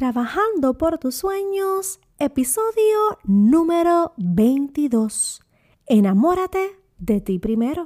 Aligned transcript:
Trabajando 0.00 0.78
por 0.78 0.96
tus 0.96 1.16
sueños, 1.16 2.00
episodio 2.18 3.18
número 3.24 4.14
22. 4.16 5.42
Enamórate 5.84 6.70
de 6.96 7.20
ti 7.20 7.38
primero. 7.38 7.84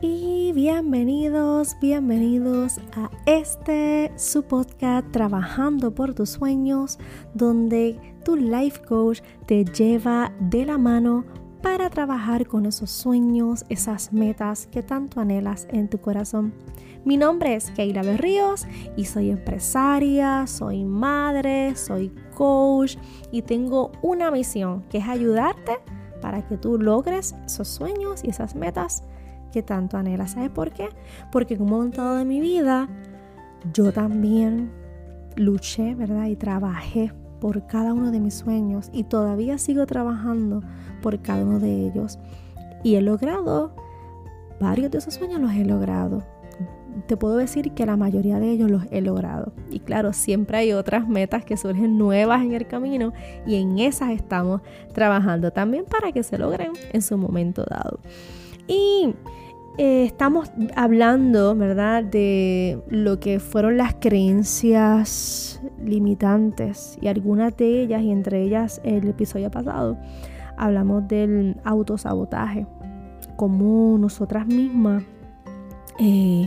Y 0.00 0.52
bienvenidos, 0.54 1.76
bienvenidos 1.82 2.78
a 2.96 3.10
este 3.26 4.10
su 4.16 4.44
podcast 4.44 5.06
Trabajando 5.10 5.94
por 5.94 6.14
tus 6.14 6.30
sueños, 6.30 6.98
donde 7.34 8.16
tu 8.24 8.36
life 8.36 8.80
coach 8.88 9.20
te 9.46 9.66
lleva 9.66 10.32
de 10.40 10.64
la 10.64 10.78
mano 10.78 11.26
para 11.62 11.90
trabajar 11.90 12.46
con 12.46 12.66
esos 12.66 12.90
sueños, 12.90 13.64
esas 13.68 14.12
metas 14.12 14.66
que 14.66 14.82
tanto 14.82 15.20
anhelas 15.20 15.66
en 15.70 15.88
tu 15.88 15.98
corazón. 15.98 16.52
Mi 17.04 17.16
nombre 17.16 17.54
es 17.54 17.70
Keila 17.70 18.02
Berríos 18.02 18.66
y 18.96 19.04
soy 19.04 19.30
empresaria, 19.30 20.46
soy 20.46 20.84
madre, 20.84 21.74
soy 21.76 22.12
coach 22.34 22.96
y 23.30 23.42
tengo 23.42 23.92
una 24.02 24.30
misión 24.30 24.84
que 24.90 24.98
es 24.98 25.08
ayudarte 25.08 25.78
para 26.20 26.46
que 26.46 26.56
tú 26.56 26.78
logres 26.78 27.34
esos 27.46 27.68
sueños 27.68 28.22
y 28.24 28.30
esas 28.30 28.54
metas 28.54 29.02
que 29.52 29.62
tanto 29.62 29.96
anhelas. 29.96 30.32
¿Sabes 30.32 30.50
por 30.50 30.72
qué? 30.72 30.88
Porque 31.32 31.54
en 31.54 31.62
un 31.62 31.70
momento 31.70 32.14
de 32.14 32.24
mi 32.24 32.40
vida 32.40 32.88
yo 33.72 33.92
también 33.92 34.70
luché, 35.36 35.94
¿verdad? 35.94 36.26
Y 36.26 36.36
trabajé 36.36 37.12
por 37.40 37.66
cada 37.66 37.92
uno 37.92 38.10
de 38.10 38.20
mis 38.20 38.34
sueños 38.34 38.90
y 38.92 39.04
todavía 39.04 39.58
sigo 39.58 39.86
trabajando 39.86 40.62
por 41.02 41.20
cada 41.20 41.44
uno 41.44 41.58
de 41.58 41.86
ellos. 41.86 42.18
Y 42.82 42.94
he 42.94 43.02
logrado, 43.02 43.72
varios 44.60 44.90
de 44.90 44.98
esos 44.98 45.14
sueños 45.14 45.40
los 45.40 45.52
he 45.52 45.64
logrado. 45.64 46.22
Te 47.06 47.16
puedo 47.16 47.36
decir 47.36 47.72
que 47.72 47.86
la 47.86 47.96
mayoría 47.96 48.38
de 48.38 48.50
ellos 48.50 48.70
los 48.70 48.84
he 48.90 49.00
logrado. 49.00 49.52
Y 49.70 49.80
claro, 49.80 50.12
siempre 50.12 50.58
hay 50.58 50.72
otras 50.72 51.08
metas 51.08 51.44
que 51.44 51.56
surgen 51.56 51.98
nuevas 51.98 52.42
en 52.42 52.52
el 52.52 52.66
camino 52.66 53.12
y 53.46 53.56
en 53.56 53.78
esas 53.78 54.10
estamos 54.10 54.60
trabajando 54.92 55.50
también 55.50 55.84
para 55.84 56.12
que 56.12 56.22
se 56.22 56.38
logren 56.38 56.72
en 56.92 57.02
su 57.02 57.16
momento 57.16 57.64
dado. 57.68 58.00
Y 58.66 59.14
eh, 59.82 60.04
estamos 60.04 60.52
hablando, 60.76 61.56
¿verdad?, 61.56 62.04
de 62.04 62.82
lo 62.90 63.18
que 63.18 63.40
fueron 63.40 63.78
las 63.78 63.94
creencias 63.94 65.62
limitantes 65.82 66.98
y 67.00 67.08
algunas 67.08 67.56
de 67.56 67.80
ellas, 67.80 68.02
y 68.02 68.10
entre 68.10 68.42
ellas 68.42 68.82
el 68.84 69.08
episodio 69.08 69.50
pasado, 69.50 69.96
hablamos 70.58 71.08
del 71.08 71.56
autosabotaje, 71.64 72.66
como 73.36 73.96
nosotras 73.96 74.46
mismas, 74.46 75.02
eh, 75.98 76.46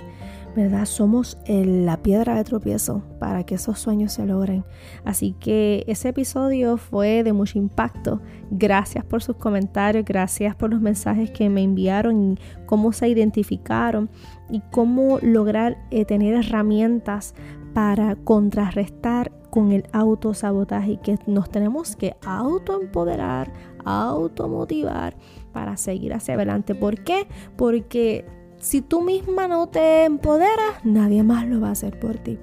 ¿verdad? 0.56 0.86
Somos 0.86 1.38
la 1.48 1.98
piedra 1.98 2.36
de 2.36 2.44
tropiezo 2.44 3.04
para 3.20 3.44
que 3.44 3.56
esos 3.56 3.80
sueños 3.80 4.14
se 4.14 4.26
logren. 4.26 4.64
Así 5.04 5.36
que 5.40 5.84
ese 5.88 6.09
episodio 6.09 6.78
fue 6.78 7.23
de 7.23 7.34
mucho 7.34 7.58
impacto. 7.58 8.22
Gracias 8.52 9.04
por 9.04 9.24
sus 9.24 9.38
comentarios, 9.38 10.06
gracias 10.06 10.56
por 10.56 10.70
los 10.70 10.81
mensajes 10.81 11.31
que 11.31 11.50
me 11.50 11.64
enviaron 11.64 12.34
y 12.34 12.38
cómo 12.66 12.94
se 12.94 13.08
identificaron 13.08 14.09
y 14.50 14.62
cómo 14.72 15.20
lograr 15.22 15.78
eh, 15.92 16.06
tener 16.06 16.36
herramientas 16.36 17.34
para 17.74 18.16
contrarrestar 18.16 19.31
con 19.50 19.72
el 19.72 19.86
autosabotaje 19.92 20.94
y 20.94 20.98
que 20.98 21.18
nos 21.28 21.50
tenemos 21.50 21.96
que 21.96 22.16
autoempoderar, 22.26 23.52
automotivar 23.86 25.16
para 25.52 25.78
seguir 25.78 26.14
hacia 26.14 26.36
adelante. 26.36 26.76
¿Por 26.76 27.04
qué? 27.04 27.28
Porque 27.56 28.26
si 28.64 28.81
tú 28.81 29.02
misma 29.02 29.50
no 29.50 29.67
te 29.67 30.06
empoderas, 30.06 30.86
nadie 30.86 31.22
más 31.22 31.45
lo 31.45 31.59
va 31.59 31.67
a 31.67 31.72
hacer 31.72 32.00
por 32.00 32.17
ti. 32.17 32.39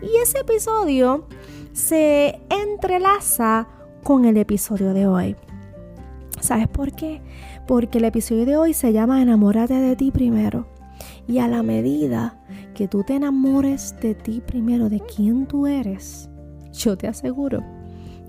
Y 0.00 0.16
ese 0.22 0.38
episodio 0.38 1.26
se 1.72 2.40
entrelaza 2.48 3.68
con 4.02 4.24
el 4.24 4.38
episodio 4.38 4.94
de 4.94 5.06
hoy. 5.06 5.36
¿Sabes 6.40 6.68
por 6.68 6.92
qué? 6.92 7.20
Porque 7.66 7.98
el 7.98 8.06
episodio 8.06 8.46
de 8.46 8.56
hoy 8.56 8.72
se 8.72 8.94
llama 8.94 9.20
Enamórate 9.20 9.74
de 9.74 9.94
ti 9.94 10.10
primero. 10.10 10.66
Y 11.26 11.38
a 11.38 11.48
la 11.48 11.62
medida 11.62 12.42
que 12.74 12.88
tú 12.88 13.04
te 13.04 13.16
enamores 13.16 13.94
de 14.00 14.14
ti 14.14 14.40
primero, 14.40 14.88
de 14.88 15.00
quién 15.00 15.44
tú 15.46 15.66
eres, 15.66 16.30
yo 16.72 16.96
te 16.96 17.08
aseguro 17.08 17.62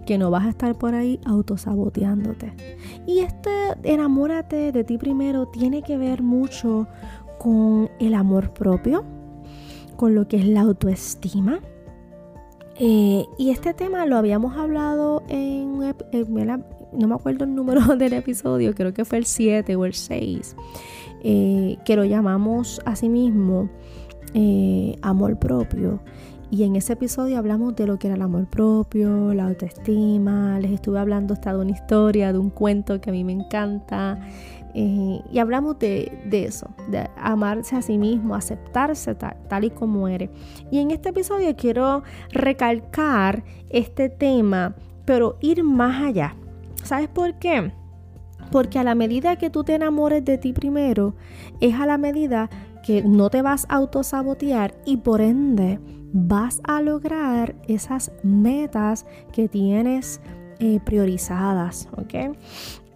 que 0.09 0.17
no 0.17 0.31
vas 0.31 0.47
a 0.47 0.49
estar 0.49 0.75
por 0.75 0.95
ahí 0.95 1.19
autosaboteándote. 1.23 2.51
Y 3.05 3.19
este 3.19 3.51
enamórate 3.83 4.71
de 4.71 4.83
ti 4.83 4.97
primero 4.97 5.45
tiene 5.45 5.83
que 5.83 5.99
ver 5.99 6.23
mucho 6.23 6.87
con 7.39 7.89
el 7.99 8.13
amor 8.13 8.53
propio, 8.53 9.03
con 9.95 10.13
lo 10.13 10.27
que 10.27 10.37
es 10.37 10.45
la 10.45 10.61
autoestima. 10.61 11.59
Eh, 12.75 13.25
y 13.37 13.49
este 13.49 13.73
tema 13.73 14.05
lo 14.05 14.15
habíamos 14.15 14.55
hablado 14.55 15.23
en, 15.27 15.79
no 15.79 17.07
me 17.07 17.15
acuerdo 17.15 17.45
el 17.45 17.55
número 17.55 17.81
del 17.97 18.13
episodio, 18.13 18.75
creo 18.75 18.93
que 18.93 19.03
fue 19.03 19.17
el 19.17 19.25
7 19.25 19.75
o 19.75 19.85
el 19.85 19.93
6, 19.93 20.55
eh, 21.23 21.77
que 21.83 21.95
lo 21.95 22.05
llamamos 22.05 22.81
a 22.85 22.95
sí 22.95 23.09
mismo 23.09 23.69
eh, 24.33 24.95
amor 25.01 25.39
propio. 25.39 25.99
Y 26.51 26.63
en 26.63 26.75
ese 26.75 26.93
episodio 26.93 27.37
hablamos 27.37 27.75
de 27.75 27.85
lo 27.85 27.99
que 27.99 28.07
era 28.07 28.15
el 28.15 28.23
amor 28.23 28.47
propio, 28.47 29.35
la 29.35 29.45
autoestima, 29.45 30.59
les 30.59 30.71
estuve 30.71 30.97
hablando 30.97 31.35
hasta 31.35 31.53
de 31.53 31.59
una 31.59 31.71
historia, 31.71 32.33
de 32.33 32.39
un 32.39 32.49
cuento 32.49 32.99
que 32.99 33.11
a 33.11 33.13
mí 33.13 33.23
me 33.23 33.33
encanta. 33.33 34.19
Y 34.73 35.39
hablamos 35.39 35.79
de, 35.79 36.11
eso, 36.31 36.67
de 36.89 37.09
amarse 37.17 37.75
a 37.75 37.81
sí 37.81 37.97
mismo, 37.97 38.35
aceptarse 38.35 39.15
tal, 39.15 39.63
y 39.63 39.71
como 39.71 40.07
eres. 40.07 40.29
Y 40.71 40.79
en 40.79 40.91
este 40.91 41.09
episodio 41.09 41.55
quiero 41.55 42.03
recalcar 42.31 43.43
este 43.69 44.09
tema, 44.09 44.75
pero 45.05 45.37
ir 45.41 45.63
más 45.63 46.03
allá. 46.03 46.35
¿Sabes 46.83 47.09
por 47.09 47.33
qué? 47.39 47.71
Porque 48.51 48.79
a 48.79 48.83
la 48.83 48.95
medida 48.95 49.35
que 49.37 49.49
tú 49.49 49.63
te 49.63 49.75
enamores 49.75 50.23
de 50.23 50.37
ti 50.37 50.53
primero, 50.53 51.15
es 51.59 51.75
a 51.75 51.85
la 51.85 51.97
medida 51.97 52.49
que 52.85 53.03
no 53.03 53.29
te 53.29 53.41
vas 53.41 53.65
a 53.69 53.75
autosabotear 53.75 54.75
y 54.85 54.97
por 54.97 55.21
ende 55.21 55.79
vas 56.13 56.61
a 56.63 56.81
lograr 56.81 57.55
esas 57.67 58.11
metas 58.23 59.05
que 59.31 59.47
tienes 59.47 60.21
eh, 60.59 60.79
priorizadas, 60.83 61.87
¿ok? 61.97 62.35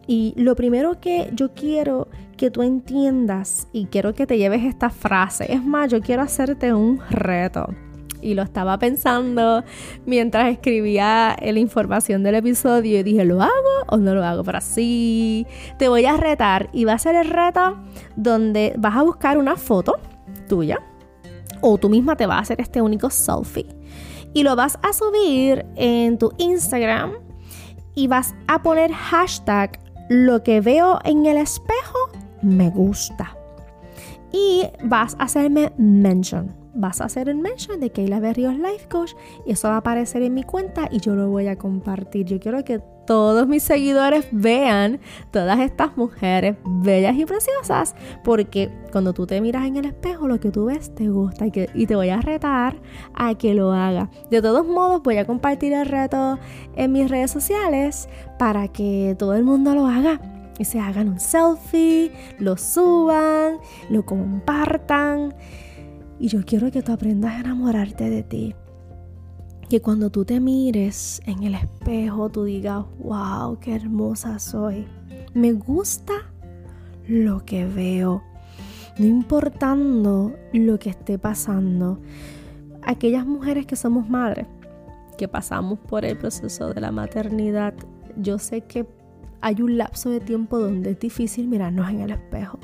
Y 0.08 0.34
lo 0.36 0.56
primero 0.56 1.00
que 1.00 1.30
yo 1.34 1.54
quiero 1.54 2.08
que 2.38 2.52
tú 2.52 2.62
entiendas 2.62 3.68
y 3.72 3.86
quiero 3.86 4.14
que 4.14 4.28
te 4.28 4.38
lleves 4.38 4.64
esta 4.64 4.90
frase, 4.90 5.52
es 5.52 5.64
más, 5.64 5.92
yo 5.92 6.02
quiero 6.02 6.22
hacerte 6.22 6.74
un 6.74 7.00
reto. 7.10 7.74
Y 8.22 8.36
lo 8.36 8.42
estaba 8.42 8.80
pensando 8.80 9.64
mientras 10.06 10.50
escribía 10.50 11.36
la 11.42 11.60
información 11.60 12.24
del 12.24 12.36
episodio 12.36 13.00
y 13.00 13.04
dije, 13.04 13.26
¿lo 13.26 13.42
hago 13.42 13.52
o 13.88 13.98
no 13.98 14.16
lo 14.16 14.24
hago? 14.24 14.44
Pero 14.44 14.60
así 14.60 15.46
te 15.78 15.90
voy 15.90 16.06
a 16.06 16.16
retar 16.16 16.70
y 16.72 16.86
va 16.86 16.94
a 16.94 17.00
ser 17.00 17.16
el 17.16 17.30
reto 17.30 17.78
donde 18.16 18.74
vas 18.78 18.96
a 18.96 19.04
buscar 19.04 19.38
una 19.38 19.58
foto 19.58 20.00
tuya 20.48 20.80
o 21.60 21.78
tú 21.78 21.90
misma 21.90 22.16
te 22.16 22.26
vas 22.26 22.38
a 22.38 22.42
hacer 22.42 22.62
este 22.62 22.82
único 22.82 23.10
selfie 23.10 23.68
y 24.34 24.44
lo 24.44 24.56
vas 24.56 24.80
a 24.82 24.94
subir 24.94 25.66
en 25.76 26.18
tu 26.18 26.32
Instagram 26.38 27.14
y 27.96 28.08
vas 28.08 28.34
a 28.48 28.62
poner 28.62 28.92
hashtag 28.92 29.80
lo 30.10 30.44
que 30.44 30.62
veo 30.62 31.00
en 31.04 31.26
el 31.26 31.38
espejo 31.38 32.10
me 32.42 32.70
gusta. 32.70 33.38
Y 34.32 34.64
vas 34.84 35.16
a 35.20 35.24
hacerme 35.24 35.72
mention 35.78 36.64
vas 36.74 37.02
a 37.02 37.06
hacer 37.06 37.30
el 37.30 37.38
mention 37.38 37.80
de 37.80 37.92
Kayla 37.92 38.20
Berrios 38.20 38.56
Life 38.56 38.88
Coach 38.90 39.14
y 39.46 39.52
eso 39.52 39.68
va 39.68 39.76
a 39.76 39.78
aparecer 39.78 40.24
en 40.24 40.34
mi 40.34 40.44
cuenta 40.44 40.88
y 40.92 41.00
yo 41.00 41.16
lo 41.16 41.30
voy 41.30 41.48
a 41.48 41.58
compartir. 41.58 42.26
Yo 42.26 42.40
quiero 42.40 42.64
que 42.64 42.82
todos 43.06 43.48
mis 43.48 43.64
seguidores 43.64 44.28
vean 44.32 45.00
todas 45.32 45.60
estas 45.60 45.98
mujeres 45.98 46.56
bellas 46.66 47.16
y 47.16 47.26
preciosas 47.26 47.96
porque 48.24 48.72
cuando 48.92 49.14
tú 49.14 49.26
te 49.26 49.42
miras 49.42 49.66
en 49.66 49.78
el 49.78 49.86
espejo 49.86 50.28
lo 50.28 50.40
que 50.40 50.52
tú 50.52 50.66
ves 50.66 50.94
te 50.96 51.10
gusta 51.10 51.46
y, 51.48 51.86
te 51.86 51.96
voy 51.96 52.10
a 52.10 52.22
retar 52.22 52.76
a 53.14 53.36
que 53.36 53.54
lo 53.54 53.74
haga. 53.74 54.10
De 54.30 54.42
todos 54.42 54.66
modos 54.66 55.04
voy 55.04 55.18
a 55.18 55.26
compartir 55.26 55.74
el 55.74 55.86
reto 55.86 56.40
en 56.76 56.92
mis 56.92 57.10
redes 57.10 57.32
sociales 57.32 58.08
para 58.40 58.68
que 58.68 59.16
todo 59.18 59.34
el 59.34 59.44
mundo 59.44 59.76
lo 59.76 59.88
haga 59.88 60.20
y 60.58 60.66
se 60.66 60.80
hagan 60.80 61.10
un 61.10 61.20
selfie, 61.20 62.12
lo 62.40 62.58
suban, 62.58 63.58
lo 63.90 64.06
compartan. 64.06 65.34
Y 66.20 66.28
yo 66.28 66.46
quiero 66.46 66.72
que 66.72 66.82
tú 66.82 66.92
aprendas 66.92 67.34
a 67.34 67.40
enamorarte 67.40 68.10
de 68.10 68.24
ti. 68.24 68.56
Que 69.74 69.82
cuando 69.82 70.12
tú 70.12 70.24
te 70.24 70.40
mires 70.40 71.20
en 71.26 71.42
el 71.42 71.56
espejo, 71.56 72.30
tú 72.30 72.44
digas, 72.44 72.86
wow, 73.00 73.58
qué 73.60 73.74
hermosa 73.74 74.38
soy. 74.38 74.86
Me 75.34 75.52
gusta 75.54 76.14
lo 77.08 77.44
que 77.44 77.66
veo. 77.66 78.22
No 79.00 79.08
importando 79.08 80.32
lo 80.54 80.78
que 80.78 80.92
esté 80.92 81.18
pasando. 81.18 82.00
Aquellas 82.84 83.26
mujeres 83.26 83.66
que 83.66 83.76
somos 83.76 84.08
madres, 84.08 84.46
que 85.18 85.28
pasamos 85.28 85.80
por 85.80 86.06
el 86.06 86.20
proceso 86.20 86.72
de 86.72 86.80
la 86.80 86.92
maternidad, 86.92 87.74
yo 88.16 88.38
sé 88.38 88.62
que 88.62 88.86
hay 89.44 89.62
un 89.62 89.78
lapso 89.78 90.10
de 90.10 90.22
tiempo 90.22 90.58
donde 90.58 90.92
es 90.92 91.00
difícil 91.00 91.50
mirarnos 91.50 91.90
en 91.90 92.00
el 92.00 92.12
espejo. 92.12 92.60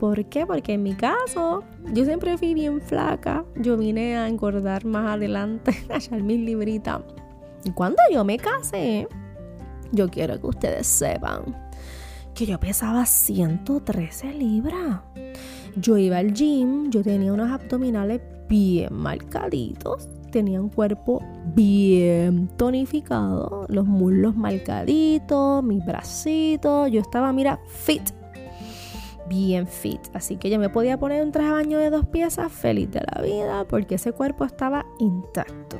¿Por 0.00 0.24
qué? 0.24 0.46
Porque 0.46 0.72
en 0.72 0.82
mi 0.82 0.94
caso, 0.94 1.62
yo 1.92 2.04
siempre 2.06 2.38
fui 2.38 2.54
bien 2.54 2.80
flaca. 2.80 3.44
Yo 3.56 3.76
vine 3.76 4.16
a 4.16 4.26
engordar 4.26 4.86
más 4.86 5.16
adelante, 5.16 5.72
a 5.90 5.98
echar 5.98 6.22
mis 6.22 6.40
libritas. 6.40 7.02
Y 7.64 7.72
cuando 7.72 7.98
yo 8.10 8.24
me 8.24 8.38
casé, 8.38 9.06
yo 9.92 10.08
quiero 10.08 10.40
que 10.40 10.46
ustedes 10.46 10.86
sepan 10.86 11.54
que 12.34 12.46
yo 12.46 12.58
pesaba 12.58 13.04
113 13.04 14.32
libras. 14.32 15.02
Yo 15.76 15.98
iba 15.98 16.16
al 16.16 16.32
gym, 16.32 16.90
yo 16.90 17.02
tenía 17.02 17.34
unos 17.34 17.50
abdominales 17.50 18.22
bien 18.48 18.94
marcaditos, 18.94 20.08
tenía 20.34 20.60
un 20.60 20.68
cuerpo 20.68 21.22
bien 21.54 22.48
tonificado, 22.56 23.66
los 23.68 23.86
muslos 23.86 24.34
marcaditos, 24.34 25.62
mis 25.62 25.86
bracitos, 25.86 26.90
yo 26.90 27.00
estaba, 27.00 27.32
mira, 27.32 27.60
fit, 27.68 28.02
bien 29.28 29.68
fit. 29.68 30.00
Así 30.12 30.36
que 30.36 30.50
yo 30.50 30.58
me 30.58 30.70
podía 30.70 30.98
poner 30.98 31.22
un 31.22 31.30
traje 31.30 31.46
de 31.46 31.54
baño 31.54 31.78
de 31.78 31.90
dos 31.90 32.06
piezas 32.06 32.50
feliz 32.50 32.90
de 32.90 33.00
la 33.14 33.22
vida 33.22 33.64
porque 33.68 33.94
ese 33.94 34.10
cuerpo 34.10 34.44
estaba 34.44 34.84
intacto. 34.98 35.78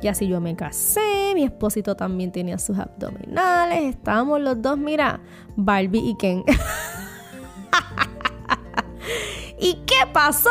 Y 0.00 0.06
así 0.06 0.28
yo 0.28 0.40
me 0.40 0.54
casé, 0.54 1.32
mi 1.34 1.42
esposito 1.42 1.96
también 1.96 2.30
tenía 2.30 2.58
sus 2.58 2.78
abdominales, 2.78 3.96
estábamos 3.96 4.40
los 4.40 4.62
dos, 4.62 4.78
mira, 4.78 5.20
Barbie 5.56 6.10
y 6.10 6.14
Ken. 6.14 6.44
¿Y 9.58 9.74
qué 9.86 10.06
pasó? 10.12 10.50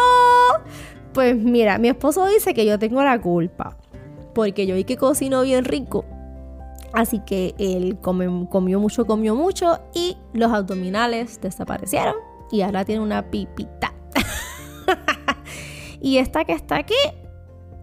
Pues 1.13 1.35
mira, 1.35 1.77
mi 1.77 1.89
esposo 1.89 2.25
dice 2.27 2.53
que 2.53 2.65
yo 2.65 2.79
tengo 2.79 3.03
la 3.03 3.19
culpa, 3.19 3.77
porque 4.33 4.65
yo 4.65 4.75
vi 4.75 4.85
que 4.85 4.97
cocinó 4.97 5.41
bien 5.41 5.65
rico. 5.65 6.05
Así 6.93 7.19
que 7.19 7.55
él 7.57 7.97
comió 8.01 8.31
mucho, 8.79 9.05
comió 9.05 9.35
mucho 9.35 9.79
y 9.93 10.17
los 10.33 10.51
abdominales 10.51 11.39
desaparecieron 11.39 12.15
y 12.51 12.61
ahora 12.61 12.83
tiene 12.85 13.01
una 13.01 13.29
pipita. 13.29 13.93
y 16.01 16.17
esta 16.17 16.43
que 16.43 16.53
está 16.53 16.77
aquí 16.77 16.95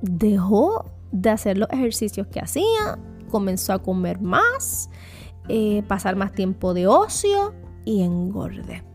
dejó 0.03 0.85
de 1.11 1.31
hacer 1.31 1.57
los 1.57 1.71
ejercicios 1.71 2.27
que 2.27 2.41
hacía, 2.41 2.99
comenzó 3.31 3.73
a 3.73 3.83
comer 3.83 4.21
más, 4.21 4.91
eh, 5.49 5.83
pasar 5.89 6.17
más 6.17 6.33
tiempo 6.33 6.75
de 6.75 6.87
ocio 6.87 7.55
y 7.85 8.03
engordé. 8.03 8.88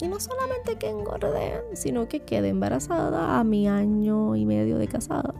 Y 0.00 0.08
no 0.08 0.18
solamente 0.18 0.76
que 0.76 0.90
engordé, 0.90 1.62
sino 1.74 2.08
que 2.08 2.20
quedé 2.20 2.48
embarazada 2.48 3.38
a 3.38 3.44
mi 3.44 3.68
año 3.68 4.34
y 4.36 4.44
medio 4.44 4.78
de 4.78 4.88
casada. 4.88 5.34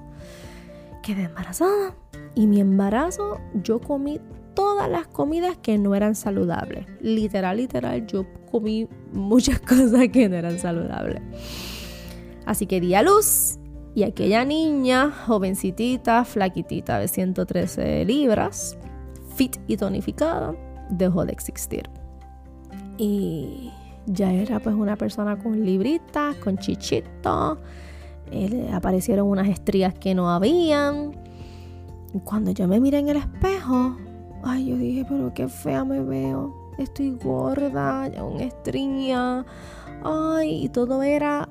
Quedé 1.03 1.25
embarazada 1.25 1.95
y 2.35 2.47
mi 2.47 2.61
embarazo 2.61 3.39
yo 3.55 3.81
comí 3.81 4.21
todas 4.55 4.89
las 4.89 5.07
comidas 5.07 5.57
que 5.57 5.77
no 5.79 5.95
eran 5.95 6.15
saludables. 6.15 6.87
Literal, 7.01 7.57
literal, 7.57 8.07
yo 8.07 8.25
comí 8.51 8.89
muchas 9.13 9.59
cosas 9.69 10.09
que 10.13 10.29
no 10.29 10.37
eran 10.37 10.59
saludables. 10.59 11.21
Así 12.47 12.67
que 12.67 12.81
di 12.81 12.95
a 12.95 13.03
luz 13.03 13.59
y 13.95 14.03
aquella 14.03 14.45
niña, 14.45 15.11
jovencitita, 15.11 16.25
flaquitita 16.25 16.99
de 16.99 17.09
113 17.09 18.05
libras, 18.05 18.77
fit 19.35 19.57
y 19.67 19.77
tonificada, 19.77 20.55
dejó 20.91 21.25
de 21.25 21.33
existir. 21.33 21.89
Y 22.99 23.73
ya 24.07 24.33
era 24.33 24.61
pues 24.61 24.75
una 24.75 24.97
persona 24.97 25.37
con 25.37 25.65
libritas, 25.65 26.37
con 26.37 26.59
chichito. 26.59 27.59
Eh, 28.31 28.71
aparecieron 28.73 29.29
unas 29.29 29.49
estrías 29.49 29.95
que 29.95 30.15
no 30.15 30.31
habían. 30.31 31.13
Cuando 32.25 32.51
yo 32.53 32.69
me 32.69 32.81
miré 32.81 32.99
en 32.99 33.09
el 33.09 33.17
espejo, 33.17 33.97
ay, 34.43 34.67
yo 34.67 34.77
dije, 34.77 35.05
pero 35.09 35.33
qué 35.35 35.49
fea 35.49 35.85
me 35.85 36.03
veo. 36.03 36.55
Estoy 36.79 37.13
gorda, 37.13 38.09
ya 38.09 38.25
una 38.25 38.45
estría. 38.45 39.45
Ay, 40.03 40.65
y 40.65 40.69
todo 40.69 41.03
era 41.03 41.49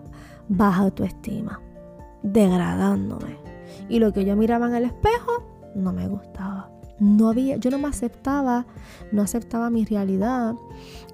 baja 0.47 0.83
autoestima, 0.83 1.61
degradándome. 2.21 3.37
Y 3.89 3.99
lo 3.99 4.13
que 4.13 4.25
yo 4.25 4.35
miraba 4.35 4.67
en 4.67 4.75
el 4.75 4.85
espejo 4.85 5.43
no 5.75 5.91
me 5.91 6.07
gustaba. 6.07 6.72
No 7.03 7.27
había, 7.27 7.57
yo 7.57 7.69
no 7.69 7.77
me 7.77 7.89
aceptaba, 7.89 8.65
no 9.11 9.21
aceptaba 9.21 9.69
mi 9.69 9.83
realidad 9.83 10.55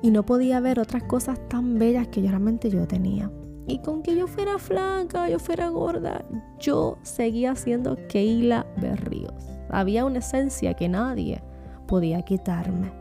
y 0.04 0.12
no 0.12 0.24
podía 0.24 0.60
ver 0.60 0.80
otras 0.80 1.02
cosas 1.02 1.40
tan 1.50 1.80
bellas 1.80 2.08
que 2.10 2.22
yo 2.22 2.30
realmente 2.30 2.70
yo 2.70 2.88
tenía. 2.88 3.32
Y 3.66 3.80
con 3.80 4.04
que 4.04 4.16
yo 4.16 4.28
fuera 4.28 4.60
flaca, 4.60 5.30
yo 5.30 5.40
fuera 5.40 5.70
gorda, 5.70 6.24
yo 6.60 7.00
seguía 7.02 7.56
siendo 7.56 7.98
Keila 8.08 8.68
Berríos. 8.78 9.34
Había 9.72 10.06
una 10.06 10.20
esencia 10.20 10.76
que 10.76 10.88
nadie 10.88 11.42
podía 11.88 12.22
quitarme. 12.22 12.92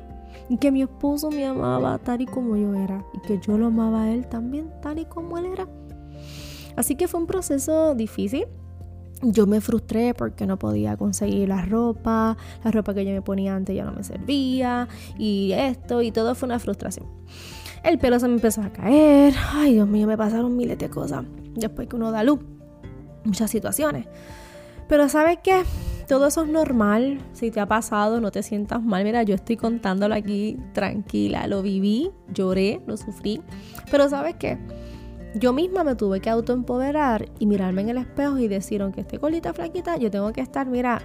Y 0.48 0.56
que 0.56 0.72
mi 0.72 0.80
esposo 0.80 1.30
me 1.30 1.46
amaba 1.46 1.98
tal 1.98 2.22
y 2.22 2.26
como 2.26 2.56
yo 2.56 2.74
era. 2.74 3.04
Y 3.12 3.20
que 3.20 3.38
yo 3.38 3.58
lo 3.58 3.66
amaba 3.66 4.04
a 4.04 4.12
él 4.12 4.26
también 4.26 4.70
tal 4.80 4.98
y 4.98 5.04
como 5.04 5.36
él 5.36 5.44
era. 5.44 5.68
Así 6.74 6.96
que 6.96 7.06
fue 7.06 7.20
un 7.20 7.26
proceso 7.26 7.94
difícil 7.94 8.46
yo 9.22 9.46
me 9.46 9.60
frustré 9.60 10.14
porque 10.14 10.46
no 10.46 10.58
podía 10.58 10.96
conseguir 10.96 11.48
la 11.48 11.62
ropa, 11.62 12.36
la 12.64 12.70
ropa 12.70 12.94
que 12.94 13.04
yo 13.04 13.12
me 13.12 13.22
ponía 13.22 13.54
antes 13.54 13.74
ya 13.74 13.84
no 13.84 13.92
me 13.92 14.04
servía 14.04 14.88
y 15.18 15.52
esto 15.52 16.02
y 16.02 16.12
todo 16.12 16.34
fue 16.34 16.46
una 16.46 16.58
frustración. 16.58 17.06
El 17.82 17.98
pelo 17.98 18.18
se 18.18 18.28
me 18.28 18.34
empezó 18.34 18.62
a 18.62 18.70
caer, 18.70 19.34
ay 19.54 19.74
Dios 19.74 19.88
mío, 19.88 20.06
me 20.06 20.16
pasaron 20.16 20.56
miles 20.56 20.78
de 20.78 20.88
cosas 20.88 21.24
después 21.54 21.88
que 21.88 21.96
uno 21.96 22.10
da 22.10 22.24
luz, 22.24 22.40
muchas 23.24 23.50
situaciones. 23.50 24.06
Pero 24.88 25.08
¿sabes 25.08 25.38
qué? 25.42 25.62
Todo 26.06 26.28
eso 26.28 26.44
es 26.44 26.48
normal, 26.48 27.20
si 27.34 27.50
te 27.50 27.60
ha 27.60 27.66
pasado 27.66 28.20
no 28.20 28.30
te 28.30 28.42
sientas 28.42 28.82
mal, 28.82 29.04
mira, 29.04 29.22
yo 29.24 29.34
estoy 29.34 29.56
contándolo 29.56 30.14
aquí 30.14 30.58
tranquila, 30.72 31.46
lo 31.46 31.60
viví, 31.60 32.10
lloré, 32.32 32.80
lo 32.86 32.96
sufrí, 32.96 33.42
pero 33.90 34.08
¿sabes 34.08 34.36
qué? 34.38 34.58
Yo 35.34 35.52
misma 35.52 35.84
me 35.84 35.94
tuve 35.94 36.20
que 36.20 36.30
autoempoderar 36.30 37.28
y 37.38 37.46
mirarme 37.46 37.82
en 37.82 37.90
el 37.90 37.98
espejo 37.98 38.38
y 38.38 38.48
decir, 38.48 38.82
aunque 38.82 39.02
esté 39.02 39.18
colita 39.18 39.52
flaquita, 39.52 39.96
yo 39.96 40.10
tengo 40.10 40.32
que 40.32 40.40
estar, 40.40 40.66
mira, 40.66 41.02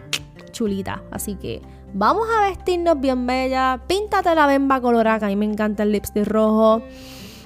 chulita. 0.52 1.04
Así 1.12 1.36
que 1.36 1.62
vamos 1.94 2.28
a 2.30 2.48
vestirnos 2.50 3.00
bien 3.00 3.26
bella, 3.28 3.82
píntate 3.88 4.34
la 4.34 4.48
bemba 4.48 4.82
colorada, 4.82 5.28
a 5.28 5.30
mí 5.30 5.36
me 5.36 5.46
encanta 5.46 5.84
el 5.84 5.92
lipstick 5.92 6.26
rojo, 6.26 6.82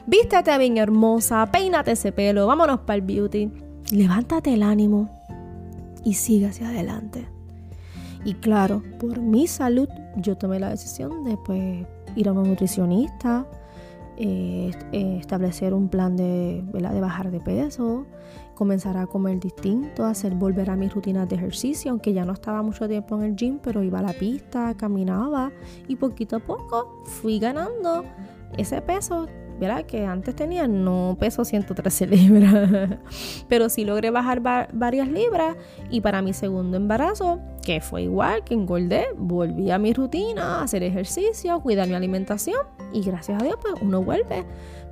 vístete 0.05 0.57
bien 0.57 0.77
hermosa, 0.77 1.45
peínate 1.51 1.91
ese 1.91 2.11
pelo, 2.11 2.47
vámonos 2.47 2.81
para 2.81 2.95
el 2.95 3.01
beauty, 3.01 3.51
levántate 3.91 4.53
el 4.53 4.63
ánimo 4.63 5.09
y 6.03 6.13
sigue 6.13 6.47
hacia 6.47 6.69
adelante. 6.69 7.27
Y 8.23 8.35
claro, 8.35 8.83
por 8.99 9.19
mi 9.19 9.47
salud, 9.47 9.87
yo 10.17 10.37
tomé 10.37 10.59
la 10.59 10.69
decisión 10.69 11.23
de 11.23 11.37
pues, 11.37 11.85
ir 12.15 12.27
a 12.27 12.33
un 12.33 12.43
nutricionista, 12.43 13.45
eh, 14.17 14.71
eh, 14.91 15.17
establecer 15.19 15.73
un 15.73 15.89
plan 15.89 16.15
de, 16.15 16.63
de 16.73 17.01
bajar 17.01 17.31
de 17.31 17.39
peso, 17.39 18.05
comenzar 18.55 18.97
a 18.97 19.05
comer 19.05 19.39
distinto, 19.39 20.05
hacer 20.05 20.33
volver 20.33 20.69
a 20.69 20.75
mis 20.75 20.93
rutinas 20.93 21.29
de 21.29 21.35
ejercicio, 21.35 21.91
aunque 21.91 22.13
ya 22.13 22.25
no 22.25 22.33
estaba 22.33 22.63
mucho 22.63 22.87
tiempo 22.87 23.15
en 23.17 23.23
el 23.23 23.35
gym, 23.35 23.59
pero 23.61 23.83
iba 23.83 23.99
a 23.99 24.01
la 24.01 24.13
pista, 24.13 24.73
caminaba 24.75 25.51
y 25.87 25.95
poquito 25.95 26.37
a 26.37 26.39
poco 26.39 27.03
fui 27.05 27.37
ganando 27.39 28.03
ese 28.57 28.81
peso 28.81 29.27
¿verdad? 29.59 29.85
Que 29.85 30.05
antes 30.05 30.35
tenía, 30.35 30.67
no 30.67 31.17
peso 31.19 31.43
113 31.43 32.07
libras, 32.07 32.97
pero 33.47 33.69
sí 33.69 33.85
logré 33.85 34.11
bajar 34.11 34.41
varias 34.41 35.07
libras 35.07 35.55
y 35.89 36.01
para 36.01 36.21
mi 36.21 36.33
segundo 36.33 36.77
embarazo, 36.77 37.39
que 37.63 37.81
fue 37.81 38.03
igual, 38.03 38.43
que 38.43 38.53
engordé, 38.53 39.07
volví 39.15 39.71
a 39.71 39.77
mi 39.77 39.93
rutina, 39.93 40.59
a 40.59 40.63
hacer 40.63 40.83
ejercicio, 40.83 41.59
cuidar 41.61 41.87
mi 41.87 41.95
alimentación 41.95 42.59
y 42.93 43.01
gracias 43.01 43.41
a 43.41 43.45
Dios 43.45 43.57
pues 43.61 43.73
uno 43.81 44.03
vuelve, 44.03 44.45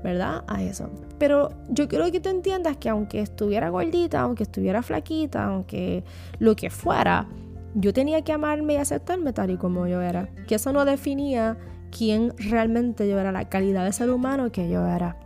¿verdad? 0.03 0.43
A 0.48 0.63
eso. 0.63 0.89
Pero 1.17 1.50
yo 1.69 1.88
quiero 1.88 2.12
que 2.12 2.19
tú 2.19 2.29
entiendas 2.29 2.77
que 2.77 2.89
aunque 2.89 3.22
estuviera 3.22 3.69
gordita, 3.69 4.22
aunque 4.22 4.43
estuviera 4.43 4.81
flaquita, 4.81 5.45
aunque 5.45 6.03
lo 6.39 6.55
que 6.55 6.69
fuera, 6.69 7.27
yo 7.75 7.93
tenía 7.93 8.22
que 8.24 8.31
amarme 8.31 8.74
y 8.74 8.77
aceptarme 8.77 9.34
tal 9.34 9.51
y 9.51 9.57
como 9.57 9.86
yo 9.88 10.01
era. 10.01 10.29
Que 10.48 10.55
eso 10.55 10.72
no 10.72 10.86
definía 10.86 11.57
quién 11.96 12.34
realmente 12.38 13.08
yo 13.08 13.18
era, 13.20 13.32
la 13.32 13.48
calidad 13.48 13.86
de 13.86 13.94
ser 13.94 14.10
humano 14.10 14.52
que 14.52 14.70
yo 14.70 14.86
era. 14.86 15.18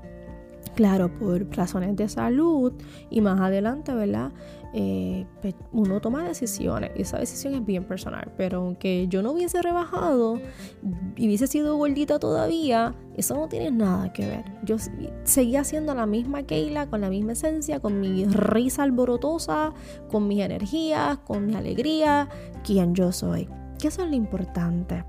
Claro, 0.75 1.11
por 1.19 1.45
razones 1.57 1.95
de 1.95 2.07
salud 2.07 2.73
y 3.09 3.21
más 3.21 3.41
adelante, 3.41 3.93
¿verdad? 3.93 4.31
Eh, 4.71 5.25
pues, 5.41 5.55
uno 5.73 5.99
toma 5.99 6.23
decisiones 6.23 6.91
y 6.95 7.01
esa 7.01 7.17
decisión 7.17 7.55
es 7.55 7.65
bien 7.65 7.83
personal. 7.85 8.31
Pero 8.37 8.59
aunque 8.59 9.07
yo 9.09 9.21
no 9.21 9.31
hubiese 9.31 9.61
rebajado 9.61 10.39
y 11.17 11.27
hubiese 11.27 11.47
sido 11.47 11.75
gordita 11.75 12.19
todavía, 12.19 12.95
eso 13.17 13.35
no 13.35 13.49
tiene 13.49 13.71
nada 13.71 14.13
que 14.13 14.27
ver. 14.27 14.45
Yo 14.63 14.77
seguía 15.23 15.63
siendo 15.63 15.95
la 15.95 16.05
misma 16.05 16.43
Keila, 16.43 16.87
con 16.87 17.01
la 17.01 17.09
misma 17.09 17.33
esencia, 17.33 17.79
con 17.79 17.99
mi 17.99 18.25
risa 18.25 18.83
alborotosa, 18.83 19.73
con 20.09 20.27
mis 20.27 20.39
energías, 20.39 21.17
con 21.19 21.47
mi 21.47 21.55
alegría, 21.55 22.29
quien 22.63 22.95
yo 22.95 23.11
soy. 23.11 23.49
Que 23.79 23.87
eso 23.89 24.03
es 24.03 24.09
lo 24.09 24.15
importante. 24.15 25.03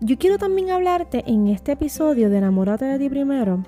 Yo 0.00 0.18
quiero 0.18 0.38
también 0.38 0.70
hablarte 0.70 1.24
en 1.26 1.46
este 1.46 1.72
episodio 1.72 2.28
de 2.28 2.38
Enamórate 2.38 2.84
de 2.84 2.98
ti 2.98 3.08
primero. 3.08 3.64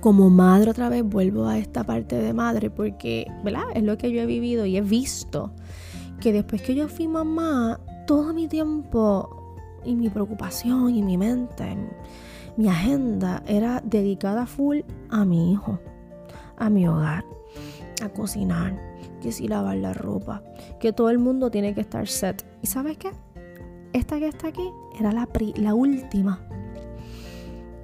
Como 0.00 0.30
madre 0.30 0.70
otra 0.70 0.88
vez 0.88 1.04
vuelvo 1.04 1.46
a 1.46 1.58
esta 1.58 1.84
parte 1.84 2.16
de 2.16 2.32
madre 2.32 2.70
porque, 2.70 3.30
¿verdad? 3.44 3.64
Es 3.74 3.84
lo 3.84 3.96
que 3.96 4.10
yo 4.10 4.20
he 4.20 4.26
vivido 4.26 4.66
y 4.66 4.76
he 4.76 4.80
visto 4.80 5.52
que 6.20 6.32
después 6.32 6.60
que 6.62 6.74
yo 6.74 6.88
fui 6.88 7.06
mamá, 7.06 7.80
todo 8.06 8.34
mi 8.34 8.48
tiempo 8.48 9.56
y 9.84 9.94
mi 9.94 10.10
preocupación 10.10 10.94
y 10.94 11.02
mi 11.02 11.16
mente, 11.16 11.76
mi 12.56 12.68
agenda 12.68 13.42
era 13.46 13.80
dedicada 13.84 14.44
full 14.46 14.80
a 15.08 15.24
mi 15.24 15.52
hijo, 15.52 15.78
a 16.56 16.68
mi 16.68 16.86
hogar, 16.88 17.24
a 18.02 18.08
cocinar, 18.08 18.76
que 19.20 19.30
si 19.30 19.46
lavar 19.46 19.76
la 19.76 19.94
ropa, 19.94 20.42
que 20.80 20.92
todo 20.92 21.10
el 21.10 21.18
mundo 21.18 21.50
tiene 21.50 21.74
que 21.74 21.80
estar 21.80 22.08
set. 22.08 22.44
¿Y 22.60 22.66
sabes 22.66 22.98
qué? 22.98 23.12
Esta 23.92 24.18
que 24.18 24.28
está 24.28 24.48
aquí 24.48 24.70
era 24.98 25.12
la, 25.12 25.28
la 25.56 25.74
última, 25.74 26.40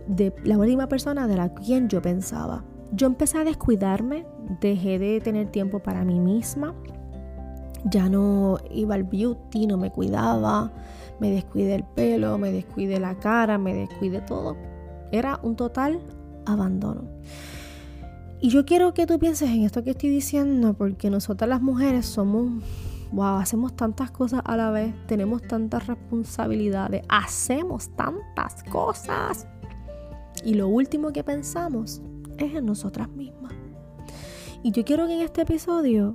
de, 0.07 0.35
la 0.45 0.57
última 0.59 0.89
persona 0.89 1.27
de 1.27 1.37
la 1.37 1.53
quien 1.55 1.89
yo 1.89 2.01
pensaba. 2.01 2.65
Yo 2.93 3.07
empecé 3.07 3.39
a 3.39 3.45
descuidarme, 3.45 4.27
dejé 4.61 4.99
de 4.99 5.21
tener 5.21 5.51
tiempo 5.51 5.81
para 5.81 6.05
mí 6.05 6.19
misma, 6.21 6.75
ya 7.85 8.09
no 8.09 8.59
iba 8.71 8.95
al 8.95 9.05
beauty, 9.05 9.67
no 9.67 9.77
me 9.77 9.91
cuidaba, 9.91 10.73
me 11.21 11.31
descuidé 11.31 11.75
el 11.75 11.85
pelo, 11.85 12.39
me 12.39 12.51
descuidé 12.51 12.99
la 12.99 13.15
cara, 13.19 13.59
me 13.59 13.75
descuidé 13.75 14.21
todo. 14.21 14.57
Era 15.13 15.39
un 15.43 15.57
total 15.57 16.01
abandono. 16.47 17.05
Y 18.41 18.51
yo 18.51 18.65
quiero 18.65 18.95
que 18.95 19.07
tú 19.07 19.19
pienses 19.19 19.51
en 19.51 19.65
esto 19.65 19.83
que 19.83 19.91
estoy 19.91 20.11
diciendo, 20.11 20.75
porque 20.75 21.11
nosotras 21.11 21.49
las 21.49 21.61
mujeres 21.61 22.07
somos, 22.07 22.63
wow, 23.13 23.37
hacemos 23.37 23.75
tantas 23.75 24.11
cosas 24.11 24.43
a 24.45 24.57
la 24.57 24.71
vez, 24.71 24.95
tenemos 25.07 25.43
tantas 25.43 25.87
responsabilidades, 25.87 27.03
hacemos 27.09 27.91
tantas 27.91 28.63
cosas. 28.65 29.47
Y 30.45 30.55
lo 30.55 30.69
último 30.69 31.13
que 31.13 31.25
pensamos 31.25 32.03
es 32.39 32.55
en 32.55 32.67
nosotras 32.67 33.09
mismas. 33.11 33.53
Y 34.63 34.73
yo 34.73 34.85
quiero 34.85 35.07
que 35.07 35.15
en 35.15 35.21
este 35.21 35.43
episodio, 35.43 36.15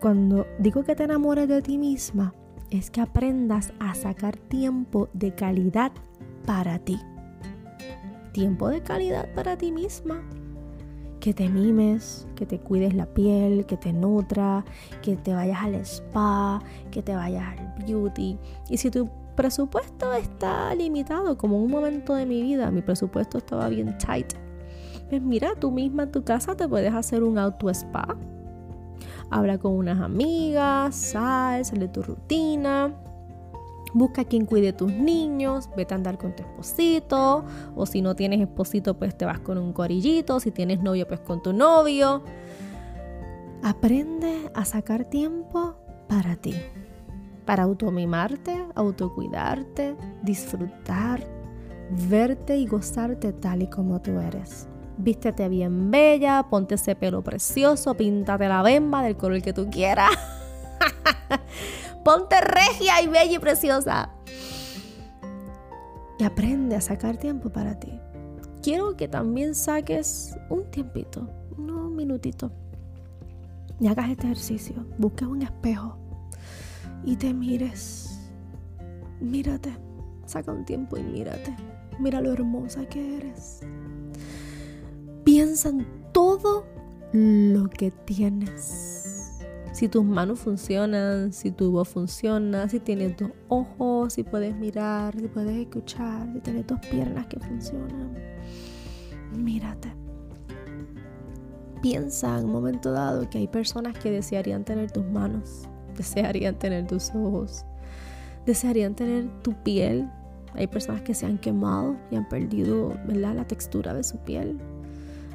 cuando 0.00 0.46
digo 0.58 0.84
que 0.84 0.94
te 0.94 1.04
enamores 1.04 1.48
de 1.48 1.62
ti 1.62 1.78
misma, 1.78 2.34
es 2.70 2.90
que 2.90 3.00
aprendas 3.00 3.72
a 3.78 3.94
sacar 3.94 4.36
tiempo 4.36 5.08
de 5.12 5.34
calidad 5.34 5.92
para 6.46 6.78
ti. 6.78 6.98
Tiempo 8.32 8.68
de 8.68 8.82
calidad 8.82 9.32
para 9.34 9.56
ti 9.56 9.70
misma. 9.70 10.22
Que 11.24 11.32
te 11.32 11.48
mimes, 11.48 12.26
que 12.36 12.44
te 12.44 12.58
cuides 12.58 12.92
la 12.92 13.06
piel, 13.06 13.64
que 13.64 13.78
te 13.78 13.94
nutra, 13.94 14.62
que 15.00 15.16
te 15.16 15.32
vayas 15.32 15.62
al 15.62 15.74
spa, 15.76 16.60
que 16.90 17.02
te 17.02 17.16
vayas 17.16 17.44
al 17.58 17.86
beauty. 17.86 18.38
Y 18.68 18.76
si 18.76 18.90
tu 18.90 19.08
presupuesto 19.34 20.12
está 20.12 20.74
limitado, 20.74 21.38
como 21.38 21.56
en 21.56 21.62
un 21.62 21.70
momento 21.70 22.14
de 22.14 22.26
mi 22.26 22.42
vida, 22.42 22.70
mi 22.70 22.82
presupuesto 22.82 23.38
estaba 23.38 23.70
bien 23.70 23.96
tight. 23.96 24.34
Pues 25.08 25.22
mira, 25.22 25.54
tú 25.58 25.70
misma 25.70 26.02
en 26.02 26.12
tu 26.12 26.24
casa 26.24 26.56
te 26.56 26.68
puedes 26.68 26.92
hacer 26.92 27.22
un 27.22 27.38
auto 27.38 27.70
spa 27.70 28.06
habla 29.30 29.58
con 29.58 29.72
unas 29.72 30.00
amigas, 30.00 30.94
sal, 30.94 31.64
sale 31.64 31.88
tu 31.88 32.02
rutina. 32.02 32.94
Busca 33.94 34.24
quien 34.24 34.44
cuide 34.44 34.72
tus 34.72 34.92
niños, 34.92 35.70
vete 35.76 35.94
a 35.94 35.96
andar 35.96 36.18
con 36.18 36.34
tu 36.34 36.42
esposito, 36.42 37.44
o 37.76 37.86
si 37.86 38.02
no 38.02 38.16
tienes 38.16 38.40
esposito, 38.40 38.98
pues 38.98 39.16
te 39.16 39.24
vas 39.24 39.38
con 39.38 39.56
un 39.56 39.72
corillito, 39.72 40.40
si 40.40 40.50
tienes 40.50 40.82
novio, 40.82 41.06
pues 41.06 41.20
con 41.20 41.40
tu 41.40 41.52
novio. 41.52 42.24
Aprende 43.62 44.50
a 44.52 44.64
sacar 44.64 45.04
tiempo 45.04 45.76
para 46.08 46.34
ti, 46.34 46.54
para 47.44 47.62
automimarte, 47.62 48.66
autocuidarte, 48.74 49.96
disfrutar, 50.22 51.24
verte 52.08 52.56
y 52.56 52.66
gozarte 52.66 53.32
tal 53.32 53.62
y 53.62 53.68
como 53.68 54.02
tú 54.02 54.18
eres. 54.18 54.66
Vístete 54.98 55.48
bien 55.48 55.92
bella, 55.92 56.46
ponte 56.50 56.74
ese 56.74 56.96
pelo 56.96 57.22
precioso, 57.22 57.94
píntate 57.94 58.48
la 58.48 58.62
bemba 58.62 59.02
del 59.02 59.16
color 59.16 59.40
que 59.40 59.52
tú 59.52 59.70
quieras. 59.70 60.10
ponte 62.04 62.40
regia 62.40 63.00
y 63.02 63.08
bella 63.08 63.32
y 63.32 63.38
preciosa. 63.38 64.10
Y 66.18 66.24
aprende 66.24 66.76
a 66.76 66.80
sacar 66.80 67.16
tiempo 67.16 67.50
para 67.50 67.78
ti. 67.80 67.98
Quiero 68.62 68.96
que 68.96 69.08
también 69.08 69.54
saques 69.54 70.36
un 70.48 70.70
tiempito, 70.70 71.28
unos 71.58 71.90
minutitos, 71.90 72.50
y 73.80 73.88
hagas 73.88 74.10
este 74.10 74.26
ejercicio. 74.26 74.86
Busques 74.98 75.26
un 75.26 75.42
espejo 75.42 75.98
y 77.04 77.16
te 77.16 77.34
mires. 77.34 78.20
Mírate. 79.20 79.76
Saca 80.26 80.52
un 80.52 80.64
tiempo 80.64 80.96
y 80.96 81.02
mírate. 81.02 81.54
Mira 81.98 82.20
lo 82.20 82.32
hermosa 82.32 82.86
que 82.86 83.18
eres. 83.18 83.60
Piensa 85.24 85.68
en 85.68 85.86
todo 86.12 86.64
lo 87.12 87.68
que 87.68 87.90
tienes. 87.90 88.93
Si 89.74 89.88
tus 89.88 90.04
manos 90.04 90.38
funcionan, 90.38 91.32
si 91.32 91.50
tu 91.50 91.72
voz 91.72 91.88
funciona, 91.88 92.68
si 92.68 92.78
tienes 92.78 93.16
dos 93.16 93.32
ojos, 93.48 94.12
si 94.12 94.22
puedes 94.22 94.54
mirar, 94.54 95.18
si 95.18 95.26
puedes 95.26 95.56
escuchar, 95.56 96.32
si 96.32 96.38
tienes 96.38 96.64
dos 96.68 96.78
piernas 96.78 97.26
que 97.26 97.40
funcionan. 97.40 98.16
Mírate. 99.36 99.92
Piensa 101.82 102.38
en 102.38 102.44
un 102.44 102.52
momento 102.52 102.92
dado 102.92 103.28
que 103.28 103.38
hay 103.38 103.48
personas 103.48 103.98
que 103.98 104.12
desearían 104.12 104.64
tener 104.64 104.92
tus 104.92 105.06
manos, 105.06 105.68
desearían 105.96 106.56
tener 106.56 106.86
tus 106.86 107.10
ojos, 107.10 107.64
desearían 108.46 108.94
tener 108.94 109.28
tu 109.42 109.54
piel. 109.64 110.08
Hay 110.52 110.68
personas 110.68 111.02
que 111.02 111.14
se 111.14 111.26
han 111.26 111.36
quemado 111.36 111.96
y 112.12 112.14
han 112.14 112.28
perdido 112.28 112.90
¿verdad? 113.08 113.34
la 113.34 113.44
textura 113.44 113.92
de 113.92 114.04
su 114.04 114.18
piel. 114.18 114.56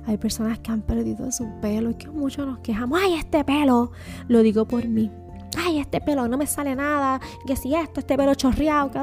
Hay 0.05 0.17
personas 0.17 0.59
que 0.59 0.71
han 0.71 0.81
perdido 0.81 1.31
su 1.31 1.47
pelo 1.61 1.91
y 1.91 1.95
que 1.95 2.09
muchos 2.09 2.45
nos 2.45 2.59
quejamos. 2.59 2.99
¡Ay, 3.01 3.13
este 3.13 3.43
pelo! 3.43 3.91
Lo 4.27 4.41
digo 4.41 4.65
por 4.65 4.87
mí. 4.87 5.11
¡Ay, 5.57 5.79
este 5.79 5.99
pelo 6.01 6.27
no 6.27 6.37
me 6.37 6.47
sale 6.47 6.75
nada! 6.75 7.19
Que 7.45 7.55
si 7.55 7.75
esto, 7.75 7.99
este 7.99 8.17
pelo 8.17 8.35
chorreado. 8.35 8.91
Que... 8.91 8.99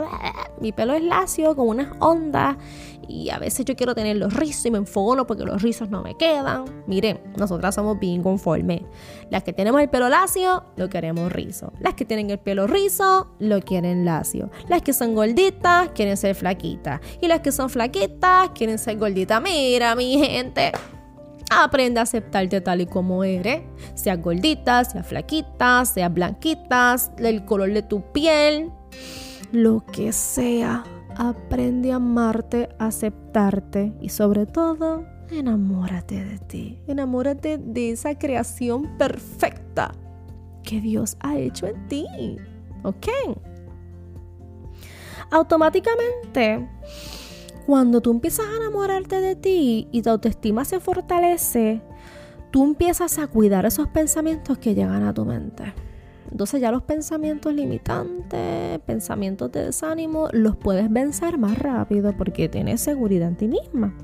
Mi 0.60 0.72
pelo 0.72 0.94
es 0.94 1.02
lacio, 1.02 1.54
con 1.56 1.68
unas 1.68 1.88
ondas. 2.00 2.56
Y 3.08 3.30
a 3.30 3.38
veces 3.38 3.64
yo 3.64 3.76
quiero 3.76 3.94
tener 3.94 4.16
los 4.16 4.34
rizos 4.34 4.66
y 4.66 4.70
me 4.70 4.78
enfogono 4.78 5.26
porque 5.26 5.44
los 5.44 5.62
rizos 5.62 5.90
no 5.90 6.02
me 6.02 6.16
quedan. 6.16 6.64
Miren, 6.86 7.20
nosotras 7.36 7.74
somos 7.74 7.98
bien 7.98 8.22
conformes. 8.22 8.82
Las 9.30 9.44
que 9.44 9.52
tenemos 9.52 9.80
el 9.80 9.88
pelo 9.88 10.08
lacio, 10.08 10.64
lo 10.76 10.88
queremos 10.88 11.30
rizo. 11.32 11.72
Las 11.80 11.94
que 11.94 12.04
tienen 12.04 12.30
el 12.30 12.38
pelo 12.38 12.66
rizo, 12.66 13.28
lo 13.38 13.60
quieren 13.60 14.04
lacio. 14.04 14.50
Las 14.68 14.82
que 14.82 14.92
son 14.92 15.14
gorditas, 15.14 15.90
quieren 15.90 16.16
ser 16.16 16.34
flaquitas. 16.34 17.00
Y 17.20 17.28
las 17.28 17.40
que 17.40 17.52
son 17.52 17.70
flaquitas, 17.70 18.50
quieren 18.50 18.78
ser 18.78 18.98
gorditas. 18.98 19.40
Mira, 19.40 19.94
mi 19.94 20.18
gente. 20.18 20.72
Aprende 21.50 22.00
a 22.00 22.02
aceptarte 22.02 22.60
tal 22.60 22.80
y 22.80 22.86
como 22.86 23.22
eres, 23.22 23.62
sea 23.94 24.16
gordita, 24.16 24.84
sea 24.84 25.02
flaquita, 25.02 25.84
sea 25.84 26.08
blanquita, 26.08 26.96
el 27.18 27.44
color 27.44 27.72
de 27.72 27.82
tu 27.82 28.02
piel, 28.12 28.72
lo 29.52 29.84
que 29.86 30.12
sea. 30.12 30.84
Aprende 31.16 31.92
a 31.92 31.96
amarte, 31.96 32.68
aceptarte 32.78 33.94
y 34.00 34.08
sobre 34.08 34.46
todo, 34.46 35.06
enamórate 35.30 36.24
de 36.24 36.38
ti. 36.38 36.78
Enamórate 36.88 37.58
de 37.58 37.92
esa 37.92 38.18
creación 38.18 38.98
perfecta 38.98 39.92
que 40.62 40.80
Dios 40.80 41.16
ha 41.20 41.38
hecho 41.38 41.66
en 41.66 41.88
ti. 41.88 42.06
¿Ok? 42.82 43.06
Automáticamente 45.30 46.68
cuando 47.66 48.00
tú 48.00 48.12
empiezas 48.12 48.46
a 48.46 48.56
enamorarte 48.58 49.20
de 49.20 49.34
ti 49.34 49.88
y 49.90 50.02
tu 50.02 50.10
autoestima 50.10 50.64
se 50.64 50.78
fortalece, 50.78 51.82
tú 52.52 52.62
empiezas 52.62 53.18
a 53.18 53.26
cuidar 53.26 53.66
esos 53.66 53.88
pensamientos 53.88 54.58
que 54.58 54.76
llegan 54.76 55.02
a 55.02 55.12
tu 55.12 55.24
mente. 55.24 55.74
Entonces 56.30 56.60
ya 56.60 56.70
los 56.70 56.82
pensamientos 56.82 57.52
limitantes, 57.52 58.78
pensamientos 58.86 59.50
de 59.50 59.64
desánimo, 59.64 60.28
los 60.32 60.56
puedes 60.56 60.88
vencer 60.92 61.38
más 61.38 61.58
rápido 61.58 62.16
porque 62.16 62.48
tienes 62.48 62.80
seguridad 62.80 63.28
en 63.28 63.36
ti 63.36 63.48
misma. 63.48 63.96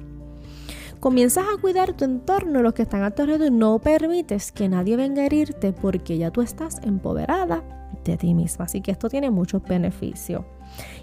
Comienzas 0.98 1.44
a 1.52 1.60
cuidar 1.60 1.92
tu 1.92 2.04
entorno, 2.04 2.62
los 2.62 2.74
que 2.74 2.82
están 2.82 3.04
a 3.04 3.12
tu 3.12 3.22
alrededor, 3.22 3.48
y 3.48 3.50
no 3.56 3.78
permites 3.80 4.50
que 4.50 4.68
nadie 4.68 4.96
venga 4.96 5.22
a 5.22 5.26
herirte 5.26 5.72
porque 5.72 6.18
ya 6.18 6.32
tú 6.32 6.42
estás 6.42 6.80
empoderada 6.82 7.62
de 8.04 8.16
ti 8.16 8.34
misma. 8.34 8.64
Así 8.64 8.80
que 8.80 8.90
esto 8.90 9.08
tiene 9.08 9.30
muchos 9.30 9.62
beneficios. 9.62 10.44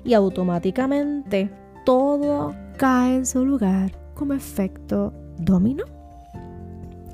Y 0.03 0.13
automáticamente 0.13 1.51
todo 1.89 2.53
cae 2.77 3.15
en 3.15 3.25
su 3.25 3.43
lugar 3.43 3.97
como 4.13 4.35
efecto 4.35 5.11
dominó. 5.39 5.85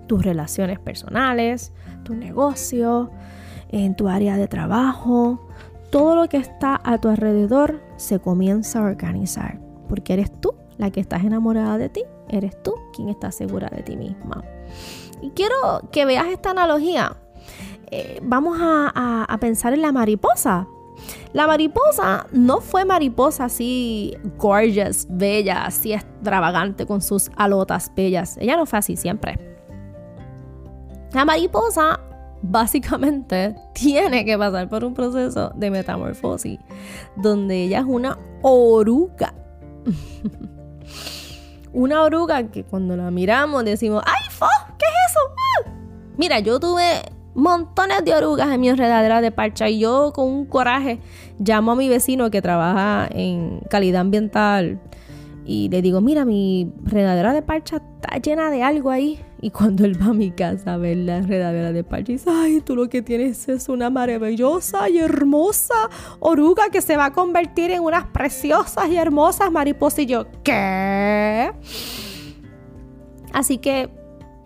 Tus 0.06 0.22
relaciones 0.22 0.80
personales, 0.80 1.72
tu 2.04 2.14
negocio, 2.14 3.10
en 3.70 3.96
tu 3.96 4.10
área 4.10 4.36
de 4.36 4.50
trabajo, 4.50 5.48
todo 5.92 6.18
lo 6.18 6.28
que 6.28 6.36
está 6.36 6.82
a 6.84 6.98
tu 6.98 7.08
alrededor 7.08 7.82
se 7.96 8.20
comienza 8.20 8.80
a 8.80 8.84
organizar, 8.84 9.62
porque 9.88 10.12
eres 10.12 10.30
tú 10.42 10.56
la 10.78 10.92
que 10.92 11.00
estás 11.00 11.24
enamorada 11.24 11.78
de 11.78 11.88
ti, 11.88 12.04
eres 12.28 12.62
tú 12.62 12.74
quien 12.94 13.08
está 13.08 13.32
segura 13.32 13.70
de 13.70 13.82
ti 13.82 13.96
misma. 13.96 14.44
Y 15.22 15.30
quiero 15.30 15.88
que 15.94 16.04
veas 16.04 16.28
esta 16.28 16.52
analogía. 16.52 17.16
Eh, 17.92 18.20
vamos 18.22 18.58
a 18.60 19.38
pensar 19.40 19.74
en 19.74 19.84
la 19.84 19.94
mariposa. 19.94 20.68
La 21.34 21.48
mariposa 21.48 22.28
no 22.32 22.62
fue 22.62 22.86
mariposa 22.86 23.46
así 23.46 24.16
gorgeous, 24.38 25.08
bella, 25.10 25.66
así 25.66 25.94
extravagante 25.94 26.86
con 26.86 27.02
sus 27.02 27.30
alotas 27.36 27.92
bellas. 27.96 28.38
Ella 28.38 28.56
no 28.56 28.66
fue 28.66 28.80
así 28.80 28.96
siempre. 28.96 29.40
La 31.14 31.26
mariposa 31.26 32.00
básicamente 32.42 33.56
tiene 33.74 34.26
que 34.26 34.38
pasar 34.38 34.70
por 34.70 34.84
un 34.84 34.94
proceso 34.94 35.52
de 35.56 35.72
metamorfosis, 35.72 36.60
donde 37.16 37.64
ella 37.64 37.80
es 37.80 37.86
una 37.86 38.18
oruga. 38.42 39.34
una 41.74 42.04
oruga 42.04 42.50
que 42.50 42.64
cuando 42.64 42.96
la 42.96 43.12
miramos 43.12 43.66
decimos, 43.66 44.04
¡ay, 44.06 44.30
fo! 44.32 44.48
¿Qué 44.78 44.86
es 44.86 45.12
eso? 45.12 45.20
¡Ah! 45.36 45.72
Mira, 46.18 46.40
yo 46.40 46.60
tuve 46.60 47.02
montones 47.36 48.04
de 48.04 48.16
orugas 48.16 48.52
en 48.52 48.62
mi 48.62 48.70
enredadera 48.70 49.22
de 49.22 49.32
parcha 49.32 49.70
y 49.70 49.80
yo 49.80 50.12
con 50.14 50.28
un 50.28 50.46
coraje 50.46 51.00
llamo 51.38 51.74
a 51.74 51.76
mi 51.76 51.90
vecino 51.90 52.32
que 52.32 52.42
trabaja 52.42 53.08
en 53.12 53.60
calidad 53.70 54.02
ambiental 54.02 54.80
y 55.48 55.70
le 55.70 55.84
digo, 55.84 56.02
mira, 56.02 56.26
mi 56.26 56.74
enredadera 56.86 57.32
de 57.32 57.44
parcha 57.44 57.76
está 57.78 58.18
llena 58.18 58.50
de 58.50 58.64
algo 58.64 58.90
ahí. 58.90 59.20
Y 59.42 59.52
cuando 59.52 59.86
él 59.86 60.02
va 60.02 60.08
a 60.08 60.14
mi 60.14 60.32
casa 60.32 60.74
a 60.74 60.78
ver 60.78 60.98
la 60.98 61.18
enredadera 61.18 61.72
de 61.72 61.84
parcha, 61.84 62.14
dice, 62.14 62.32
ay, 62.32 62.62
tú 62.62 62.76
lo 62.76 62.90
que 62.90 63.04
tienes 63.04 63.48
es 63.48 63.70
una 63.70 63.92
maravillosa 63.92 64.90
y 64.90 64.98
hermosa 64.98 65.76
oruga 66.20 66.70
que 66.72 66.82
se 66.82 66.98
va 66.98 67.06
a 67.06 67.14
convertir 67.14 67.70
en 67.70 67.84
unas 67.84 68.06
preciosas 68.06 68.90
y 68.90 68.98
hermosas 68.98 69.52
mariposas. 69.52 70.00
Y 70.00 70.06
yo, 70.08 70.26
¿qué? 70.44 71.52
Así 73.32 73.60
que 73.60 73.90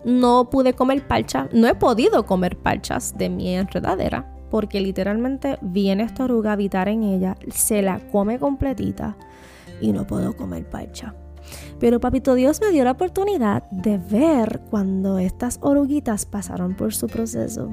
no 0.04 0.50
pude 0.50 0.74
comer 0.74 1.06
parcha, 1.06 1.48
no 1.52 1.66
he 1.66 1.74
podido 1.74 2.26
comer 2.26 2.56
parchas 2.56 3.16
de 3.16 3.28
mi 3.28 3.54
enredadera, 3.54 4.34
porque 4.50 4.80
literalmente 4.80 5.58
viene 5.60 6.04
esta 6.04 6.24
oruga 6.24 6.50
a 6.50 6.52
habitar 6.54 6.88
en 6.88 7.02
ella, 7.02 7.36
se 7.50 7.82
la 7.82 8.00
come 8.10 8.38
completita 8.38 9.16
y 9.80 9.92
no 9.92 10.06
puedo 10.06 10.36
comer 10.36 10.68
parcha. 10.68 11.14
Pero 11.78 12.00
Papito 12.00 12.34
Dios 12.34 12.60
me 12.60 12.70
dio 12.70 12.84
la 12.84 12.92
oportunidad 12.92 13.68
de 13.70 13.98
ver 13.98 14.60
cuando 14.70 15.18
estas 15.18 15.58
oruguitas 15.62 16.26
pasaron 16.26 16.74
por 16.74 16.94
su 16.94 17.06
proceso. 17.06 17.70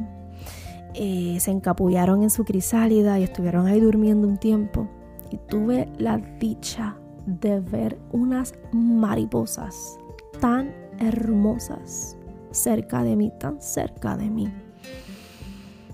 Eh, 0.93 1.37
se 1.39 1.51
encapullaron 1.51 2.23
en 2.23 2.29
su 2.29 2.43
crisálida 2.43 3.19
y 3.19 3.23
estuvieron 3.23 3.67
ahí 3.67 3.79
durmiendo 3.79 4.27
un 4.27 4.37
tiempo. 4.37 4.87
Y 5.29 5.37
tuve 5.37 5.89
la 5.97 6.17
dicha 6.17 6.95
de 7.25 7.59
ver 7.59 7.99
unas 8.11 8.55
mariposas 8.71 9.99
tan 10.39 10.73
hermosas 10.99 12.17
cerca 12.51 13.03
de 13.03 13.15
mí, 13.15 13.31
tan 13.39 13.61
cerca 13.61 14.17
de 14.17 14.29
mí. 14.29 14.51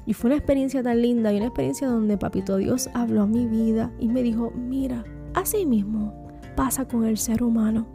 Y 0.05 0.13
fue 0.13 0.29
una 0.29 0.37
experiencia 0.37 0.83
tan 0.83 1.01
linda 1.01 1.31
y 1.31 1.37
una 1.37 1.45
experiencia 1.45 1.87
donde 1.87 2.17
Papito 2.17 2.57
Dios 2.57 2.89
habló 2.93 3.23
a 3.23 3.27
mi 3.27 3.47
vida 3.47 3.91
y 3.99 4.07
me 4.09 4.21
dijo, 4.21 4.51
mira, 4.51 5.03
así 5.33 5.65
mismo 5.65 6.13
pasa 6.55 6.87
con 6.87 7.05
el 7.05 7.17
ser 7.17 7.43
humano. 7.43 7.87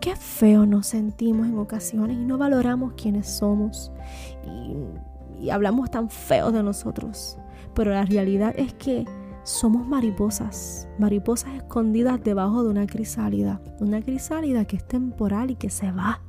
Qué 0.00 0.14
feo 0.14 0.66
nos 0.66 0.88
sentimos 0.88 1.46
en 1.46 1.58
ocasiones 1.58 2.18
y 2.18 2.24
no 2.24 2.38
valoramos 2.38 2.92
quiénes 2.94 3.28
somos 3.28 3.90
y, 4.46 5.44
y 5.44 5.50
hablamos 5.50 5.90
tan 5.90 6.10
feo 6.10 6.52
de 6.52 6.62
nosotros. 6.62 7.38
Pero 7.74 7.92
la 7.92 8.04
realidad 8.04 8.54
es 8.56 8.74
que 8.74 9.06
somos 9.42 9.86
mariposas, 9.86 10.86
mariposas 10.98 11.54
escondidas 11.54 12.22
debajo 12.22 12.62
de 12.62 12.70
una 12.70 12.86
crisálida, 12.86 13.62
una 13.80 14.02
crisálida 14.02 14.66
que 14.66 14.76
es 14.76 14.86
temporal 14.86 15.50
y 15.50 15.56
que 15.56 15.70
se 15.70 15.90
va 15.90 16.20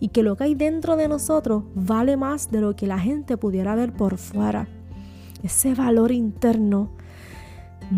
y 0.00 0.08
que 0.08 0.22
lo 0.22 0.36
que 0.36 0.44
hay 0.44 0.54
dentro 0.54 0.96
de 0.96 1.06
nosotros 1.06 1.64
vale 1.74 2.16
más 2.16 2.50
de 2.50 2.60
lo 2.60 2.74
que 2.74 2.86
la 2.86 2.98
gente 2.98 3.36
pudiera 3.36 3.74
ver 3.74 3.92
por 3.92 4.16
fuera. 4.16 4.66
Ese 5.42 5.74
valor 5.74 6.10
interno 6.10 6.90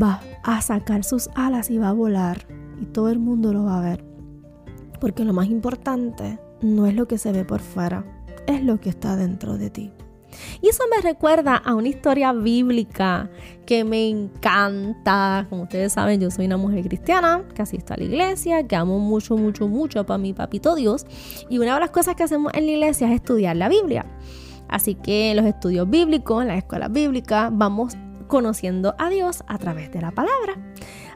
va 0.00 0.20
a 0.42 0.60
sacar 0.60 1.04
sus 1.04 1.30
alas 1.34 1.70
y 1.70 1.78
va 1.78 1.88
a 1.88 1.92
volar 1.92 2.46
y 2.80 2.86
todo 2.86 3.08
el 3.08 3.20
mundo 3.20 3.52
lo 3.52 3.64
va 3.64 3.78
a 3.78 3.82
ver. 3.82 4.04
Porque 5.00 5.24
lo 5.24 5.32
más 5.32 5.48
importante 5.48 6.38
no 6.60 6.86
es 6.86 6.94
lo 6.94 7.06
que 7.06 7.18
se 7.18 7.32
ve 7.32 7.44
por 7.44 7.60
fuera, 7.60 8.04
es 8.46 8.62
lo 8.62 8.80
que 8.80 8.90
está 8.90 9.16
dentro 9.16 9.56
de 9.56 9.70
ti. 9.70 9.92
Y 10.60 10.68
eso 10.68 10.84
me 10.94 11.00
recuerda 11.00 11.56
a 11.56 11.74
una 11.74 11.88
historia 11.88 12.32
bíblica 12.32 13.30
que 13.66 13.84
me 13.84 14.08
encanta. 14.08 15.46
Como 15.48 15.62
ustedes 15.62 15.92
saben, 15.92 16.20
yo 16.20 16.30
soy 16.30 16.46
una 16.46 16.56
mujer 16.56 16.86
cristiana 16.86 17.44
que 17.54 17.62
asisto 17.62 17.94
a 17.94 17.96
la 17.96 18.04
iglesia, 18.04 18.66
que 18.66 18.76
amo 18.76 18.98
mucho, 18.98 19.36
mucho, 19.36 19.68
mucho 19.68 20.04
para 20.04 20.18
mi 20.18 20.32
papito 20.32 20.74
Dios. 20.74 21.06
Y 21.48 21.58
una 21.58 21.74
de 21.74 21.80
las 21.80 21.90
cosas 21.90 22.14
que 22.14 22.22
hacemos 22.22 22.52
en 22.54 22.66
la 22.66 22.72
iglesia 22.72 23.08
es 23.08 23.14
estudiar 23.14 23.56
la 23.56 23.68
Biblia. 23.68 24.06
Así 24.68 24.94
que 24.94 25.30
en 25.30 25.36
los 25.36 25.46
estudios 25.46 25.88
bíblicos, 25.88 26.42
en 26.42 26.48
las 26.48 26.58
escuelas 26.58 26.90
bíblicas, 26.90 27.50
vamos 27.52 27.94
conociendo 28.26 28.94
a 28.98 29.10
Dios 29.10 29.44
a 29.46 29.58
través 29.58 29.92
de 29.92 30.00
la 30.00 30.10
palabra. 30.10 30.56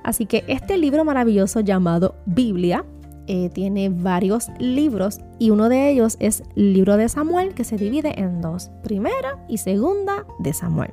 Así 0.02 0.26
que 0.26 0.44
este 0.46 0.76
libro 0.76 1.04
maravilloso 1.04 1.60
llamado 1.60 2.16
Biblia 2.26 2.84
eh, 3.26 3.50
tiene 3.50 3.88
varios 3.88 4.48
libros 4.58 5.20
y 5.38 5.50
uno 5.50 5.68
de 5.68 5.90
ellos 5.90 6.16
es 6.20 6.42
el 6.54 6.72
libro 6.72 6.96
de 6.96 7.08
Samuel 7.08 7.54
que 7.54 7.64
se 7.64 7.76
divide 7.76 8.20
en 8.20 8.40
dos, 8.40 8.70
primera 8.82 9.44
y 9.48 9.58
segunda 9.58 10.26
de 10.38 10.52
Samuel. 10.52 10.92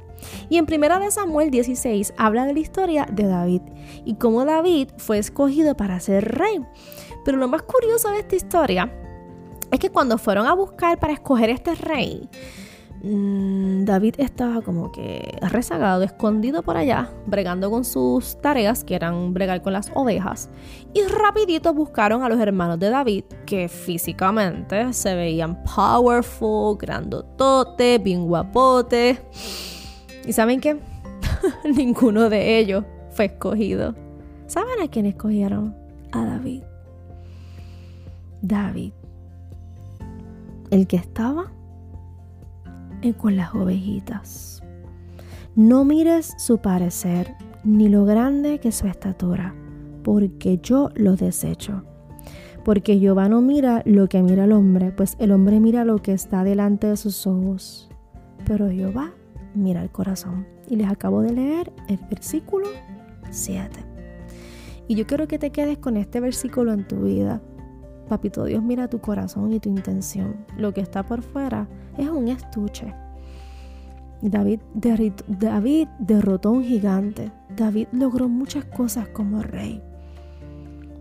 Y 0.50 0.58
en 0.58 0.66
primera 0.66 1.00
de 1.00 1.12
Samuel 1.12 1.52
16 1.52 2.14
habla 2.18 2.46
de 2.46 2.54
la 2.54 2.60
historia 2.60 3.08
de 3.12 3.28
David 3.28 3.62
y 4.06 4.16
cómo 4.16 4.46
David 4.46 4.90
fue 4.98 5.18
escogido 5.18 5.76
para 5.76 6.00
ser 6.00 6.38
rey. 6.38 6.60
Pero 7.24 7.38
lo 7.38 7.48
más 7.48 7.62
curioso 7.62 8.10
de 8.10 8.20
esta 8.20 8.36
historia 8.36 8.92
es 9.72 9.80
que 9.80 9.90
cuando 9.90 10.18
fueron 10.18 10.46
a 10.46 10.54
buscar 10.54 11.00
para 11.00 11.14
escoger 11.14 11.50
este 11.50 11.76
rey, 11.76 12.30
David 13.06 14.16
estaba 14.20 14.62
como 14.62 14.94
que 14.94 15.38
rezagado, 15.42 16.04
escondido 16.04 16.64
por 16.64 16.78
allá, 16.78 17.12
bregando 17.26 17.70
con 17.70 17.84
sus 17.84 18.40
tareas, 18.40 18.86
que 18.86 18.96
eran 18.96 19.34
bregar 19.34 19.62
con 19.62 19.74
las 19.74 19.92
ovejas. 19.94 20.50
Y 20.94 21.04
rapidito 21.04 21.74
buscaron 21.74 22.24
a 22.24 22.30
los 22.30 22.40
hermanos 22.40 22.80
de 22.80 22.90
David, 22.90 23.26
que 23.46 23.68
físicamente 23.68 24.94
se 24.94 25.16
veían 25.16 25.62
powerful, 25.66 26.78
grandotote, 26.78 27.98
bien 27.98 28.26
guapote. 28.26 29.20
¿Y 30.26 30.32
saben 30.32 30.62
qué? 30.62 30.80
Ninguno 31.66 32.30
de 32.30 32.58
ellos 32.58 32.86
fue 33.12 33.26
escogido. 33.26 33.96
¿Saben 34.48 34.80
a 34.82 34.88
quién 34.88 35.08
escogieron? 35.08 35.76
A 36.14 36.24
David. 36.24 36.64
David. 38.42 38.94
El 40.72 40.88
que 40.88 40.96
estaba 40.96 41.52
con 43.12 43.36
las 43.36 43.54
ovejitas. 43.54 44.64
No 45.56 45.84
mires 45.84 46.34
su 46.38 46.60
parecer, 46.60 47.36
ni 47.66 47.90
lo 47.90 48.06
grande 48.06 48.60
que 48.60 48.72
su 48.72 48.88
estatura, 48.88 49.54
porque 50.04 50.60
yo 50.64 50.90
lo 50.96 51.18
desecho. 51.18 51.84
Porque 52.64 52.98
Jehová 52.98 53.28
no 53.28 53.42
mira 53.42 53.82
lo 53.86 54.08
que 54.08 54.24
mira 54.24 54.46
el 54.46 54.54
hombre, 54.54 54.94
pues 54.94 55.18
el 55.20 55.34
hombre 55.34 55.60
mira 55.60 55.84
lo 55.84 55.98
que 55.98 56.14
está 56.14 56.46
delante 56.46 56.88
de 56.88 56.96
sus 56.96 57.28
ojos. 57.28 57.90
Pero 58.46 58.70
Jehová 58.70 59.12
mira 59.54 59.84
el 59.84 59.90
corazón. 59.90 60.48
Y 60.70 60.78
les 60.78 60.90
acabo 60.90 61.22
de 61.22 61.34
leer 61.34 61.74
el 61.90 62.00
versículo 62.10 62.68
7. 63.30 63.70
Y 64.88 64.96
yo 64.96 65.06
quiero 65.06 65.28
que 65.28 65.40
te 65.40 65.52
quedes 65.52 65.78
con 65.78 65.98
este 65.98 66.20
versículo 66.22 66.74
en 66.74 66.88
tu 66.88 67.02
vida. 67.02 67.42
Papito 68.08 68.46
Dios 68.46 68.62
mira 68.62 68.90
tu 68.90 69.00
corazón 69.00 69.54
y 69.54 69.60
tu 69.60 69.70
intención. 69.70 70.46
Lo 70.58 70.74
que 70.74 70.82
está 70.82 71.04
por 71.04 71.22
fuera 71.22 71.68
es 71.98 72.10
un 72.10 72.28
estuche. 72.28 72.94
David, 74.22 74.62
David 74.74 75.88
derrotó 76.00 76.50
a 76.50 76.52
un 76.54 76.64
gigante. 76.64 77.32
David 77.56 77.88
logró 77.92 78.30
muchas 78.30 78.64
cosas 78.66 79.08
como 79.10 79.42
rey. 79.42 79.82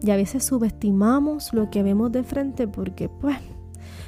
Y 0.02 0.10
a 0.10 0.16
veces 0.16 0.44
subestimamos 0.44 1.52
lo 1.52 1.70
que 1.70 1.84
vemos 1.84 2.10
de 2.10 2.24
frente 2.24 2.66
porque, 2.66 3.08
pues, 3.08 3.38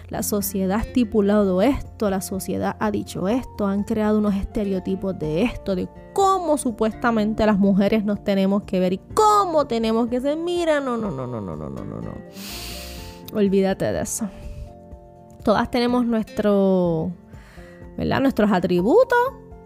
la 0.09 0.23
sociedad 0.23 0.79
ha 0.79 0.83
estipulado 0.83 1.63
esto, 1.63 2.11
la 2.11 2.21
sociedad 2.21 2.77
ha 2.81 2.91
dicho 2.91 3.29
esto, 3.29 3.67
han 3.67 3.85
creado 3.85 4.19
unos 4.19 4.35
estereotipos 4.35 5.19
de 5.19 5.43
esto, 5.43 5.75
de 5.75 5.89
cómo 6.13 6.59
supuestamente 6.59 7.47
las 7.47 7.59
mujeres 7.59 8.05
nos 8.05 8.23
tenemos 8.23 8.65
que 8.65 8.81
ver 8.81 8.93
y 8.93 9.01
cómo 9.15 9.67
tenemos 9.67 10.09
que 10.09 10.21
ser. 10.21 10.37
Mira, 10.37 10.81
no, 10.81 10.97
no, 10.97 11.11
no, 11.11 11.27
no, 11.27 11.41
no, 11.41 11.57
no, 11.57 11.69
no, 11.69 11.85
no. 11.85 12.13
Olvídate 13.33 13.93
de 13.93 14.01
eso. 14.01 14.29
Todas 15.43 15.71
tenemos 15.71 16.07
nuestro, 16.07 17.13
¿verdad? 17.97 18.21
Nuestros 18.21 18.51
atributos 18.51 19.19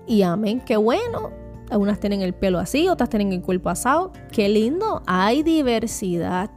y 0.06 0.22
amén, 0.22 0.60
qué 0.64 0.76
bueno. 0.76 1.30
Algunas 1.70 2.00
tienen 2.00 2.22
el 2.22 2.32
pelo 2.32 2.58
así, 2.58 2.88
otras 2.88 3.10
tienen 3.10 3.32
el 3.32 3.42
cuerpo 3.42 3.68
asado. 3.68 4.12
Qué 4.32 4.48
lindo, 4.48 5.02
hay 5.06 5.42
diversidad. 5.42 6.50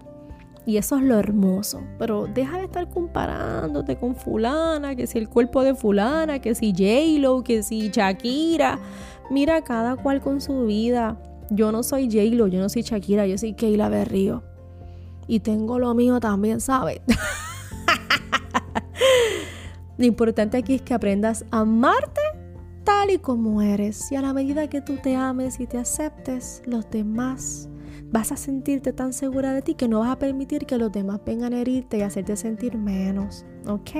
Y 0.65 0.77
eso 0.77 0.97
es 0.97 1.03
lo 1.03 1.17
hermoso. 1.17 1.81
Pero 1.99 2.27
deja 2.27 2.57
de 2.57 2.65
estar 2.65 2.89
comparándote 2.89 3.97
con 3.97 4.15
fulana, 4.15 4.95
que 4.95 5.07
si 5.07 5.17
el 5.17 5.27
cuerpo 5.27 5.63
de 5.63 5.75
fulana, 5.75 6.39
que 6.39 6.55
si 6.55 6.71
J-Lo, 6.71 7.43
que 7.43 7.61
si 7.61 7.89
Shakira. 7.89 8.79
Mira 9.29 9.61
cada 9.63 9.97
cual 9.97 10.21
con 10.21 10.39
su 10.39 10.65
vida. 10.65 11.17
Yo 11.49 11.71
no 11.71 11.83
soy 11.83 12.05
J-Lo, 12.05 12.47
yo 12.47 12.59
no 12.59 12.69
soy 12.69 12.83
Shakira, 12.83 13.27
yo 13.27 13.37
soy 13.37 13.53
Keila 13.53 13.89
Berrío. 13.89 14.43
Y 15.27 15.41
tengo 15.41 15.79
lo 15.79 15.93
mío 15.93 16.19
también, 16.19 16.59
¿sabes? 16.59 17.01
Lo 19.97 20.05
importante 20.07 20.57
aquí 20.57 20.73
es 20.73 20.81
que 20.81 20.95
aprendas 20.95 21.45
a 21.51 21.59
amarte 21.59 22.21
tal 22.83 23.11
y 23.11 23.19
como 23.19 23.61
eres. 23.61 24.11
Y 24.11 24.15
a 24.15 24.21
la 24.23 24.33
medida 24.33 24.67
que 24.67 24.81
tú 24.81 24.97
te 24.97 25.15
ames 25.15 25.59
y 25.59 25.67
te 25.67 25.77
aceptes, 25.77 26.63
los 26.65 26.89
demás 26.89 27.69
vas 28.11 28.31
a 28.31 28.37
sentirte 28.37 28.93
tan 28.93 29.13
segura 29.13 29.53
de 29.53 29.61
ti 29.61 29.75
que 29.75 29.87
no 29.87 29.99
vas 29.99 30.09
a 30.09 30.17
permitir 30.17 30.65
que 30.65 30.77
los 30.77 30.91
demás 30.91 31.21
vengan 31.25 31.53
a 31.53 31.61
herirte 31.61 31.99
y 31.99 32.01
hacerte 32.01 32.35
sentir 32.35 32.77
menos. 32.77 33.45
¿Ok? 33.67 33.91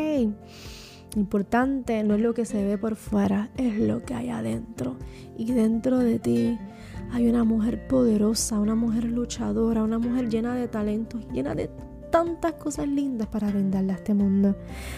Importante 1.16 2.04
no 2.04 2.16
es 2.16 2.22
lo 2.22 2.34
que 2.34 2.46
se 2.46 2.64
ve 2.64 2.78
por 2.78 2.96
fuera, 2.96 3.52
es 3.58 3.78
lo 3.78 4.02
que 4.04 4.14
hay 4.14 4.30
adentro. 4.30 4.98
Y 5.38 5.52
dentro 5.52 6.00
de 6.00 6.20
ti 6.20 6.58
hay 7.14 7.28
una 7.28 7.44
mujer 7.44 7.88
poderosa, 7.88 8.60
una 8.60 8.76
mujer 8.76 9.04
luchadora, 9.06 9.84
una 9.84 10.00
mujer 10.00 10.30
llena 10.30 10.56
de 10.56 10.68
talentos, 10.68 11.22
llena 11.32 11.56
de 11.56 11.70
tantas 12.10 12.54
cosas 12.54 12.88
lindas 12.88 13.28
para 13.28 13.48
brindarle 13.48 13.94
a 13.94 13.96
este 13.96 14.14
mundo. 14.14 14.56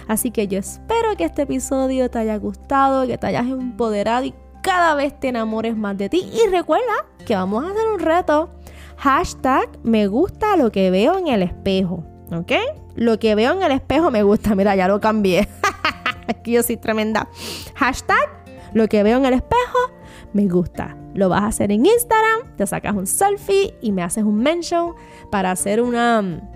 Así 0.07 0.31
que 0.31 0.47
yo 0.47 0.59
espero 0.59 1.15
que 1.17 1.23
este 1.23 1.43
episodio 1.43 2.09
te 2.09 2.19
haya 2.19 2.37
gustado, 2.37 3.07
que 3.07 3.17
te 3.17 3.27
hayas 3.27 3.45
empoderado 3.45 4.25
y 4.25 4.33
cada 4.61 4.95
vez 4.95 5.19
te 5.19 5.29
enamores 5.29 5.75
más 5.75 5.97
de 5.97 6.09
ti. 6.09 6.29
Y 6.31 6.49
recuerda 6.49 7.05
que 7.25 7.35
vamos 7.35 7.63
a 7.63 7.71
hacer 7.71 7.87
un 7.87 7.99
reto. 7.99 8.49
Hashtag 8.97 9.69
me 9.83 10.07
gusta 10.07 10.55
lo 10.55 10.71
que 10.71 10.91
veo 10.91 11.17
en 11.17 11.27
el 11.27 11.43
espejo. 11.43 12.03
¿Ok? 12.31 12.51
Lo 12.95 13.19
que 13.19 13.35
veo 13.35 13.53
en 13.53 13.63
el 13.63 13.71
espejo 13.71 14.11
me 14.11 14.23
gusta. 14.23 14.55
Mira, 14.55 14.75
ya 14.75 14.87
lo 14.87 14.99
cambié. 14.99 15.47
Aquí 16.27 16.53
yo 16.53 16.63
soy 16.63 16.77
tremenda. 16.77 17.27
Hashtag 17.75 18.43
lo 18.73 18.87
que 18.87 19.03
veo 19.03 19.17
en 19.17 19.25
el 19.25 19.33
espejo 19.33 19.92
me 20.33 20.47
gusta. 20.47 20.97
Lo 21.13 21.29
vas 21.29 21.43
a 21.43 21.47
hacer 21.47 21.71
en 21.71 21.85
Instagram, 21.85 22.55
te 22.55 22.65
sacas 22.65 22.95
un 22.95 23.07
selfie 23.07 23.75
y 23.81 23.91
me 23.91 24.03
haces 24.03 24.23
un 24.23 24.37
mention 24.37 24.93
para 25.29 25.51
hacer 25.51 25.81
una 25.81 26.49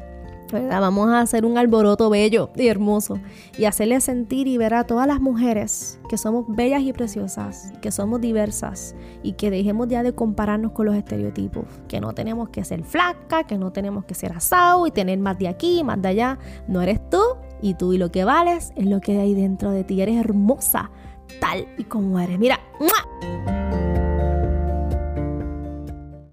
Vamos 0.51 1.09
a 1.09 1.19
hacer 1.19 1.45
un 1.45 1.57
alboroto 1.57 2.09
bello 2.09 2.49
y 2.55 2.67
hermoso 2.67 3.19
y 3.57 3.65
hacerle 3.65 3.99
sentir 3.99 4.47
y 4.47 4.57
ver 4.57 4.73
a 4.73 4.85
todas 4.85 5.05
las 5.05 5.19
mujeres 5.19 5.99
que 6.07 6.17
somos 6.17 6.45
bellas 6.47 6.83
y 6.83 6.93
preciosas, 6.93 7.73
que 7.81 7.91
somos 7.91 8.21
diversas 8.21 8.95
y 9.23 9.33
que 9.33 9.51
dejemos 9.51 9.89
ya 9.89 10.03
de 10.03 10.13
compararnos 10.13 10.71
con 10.71 10.85
los 10.85 10.95
estereotipos, 10.95 11.65
que 11.89 11.99
no 11.99 12.13
tenemos 12.13 12.49
que 12.49 12.63
ser 12.63 12.83
flaca, 12.83 13.43
que 13.43 13.57
no 13.57 13.71
tenemos 13.71 14.05
que 14.05 14.13
ser 14.13 14.31
asado 14.31 14.87
y 14.87 14.91
tener 14.91 15.19
más 15.19 15.37
de 15.37 15.49
aquí, 15.49 15.83
más 15.83 16.01
de 16.01 16.07
allá. 16.07 16.39
No 16.67 16.81
eres 16.81 17.01
tú 17.09 17.21
y 17.61 17.73
tú 17.73 17.91
y 17.91 17.97
lo 17.97 18.11
que 18.11 18.23
vales 18.23 18.71
es 18.77 18.85
lo 18.85 19.01
que 19.01 19.19
hay 19.19 19.33
dentro 19.33 19.71
de 19.71 19.83
ti. 19.83 20.01
Eres 20.01 20.17
hermosa 20.17 20.91
tal 21.39 21.67
y 21.77 21.83
como 21.83 22.19
eres. 22.19 22.39
Mira. 22.39 22.59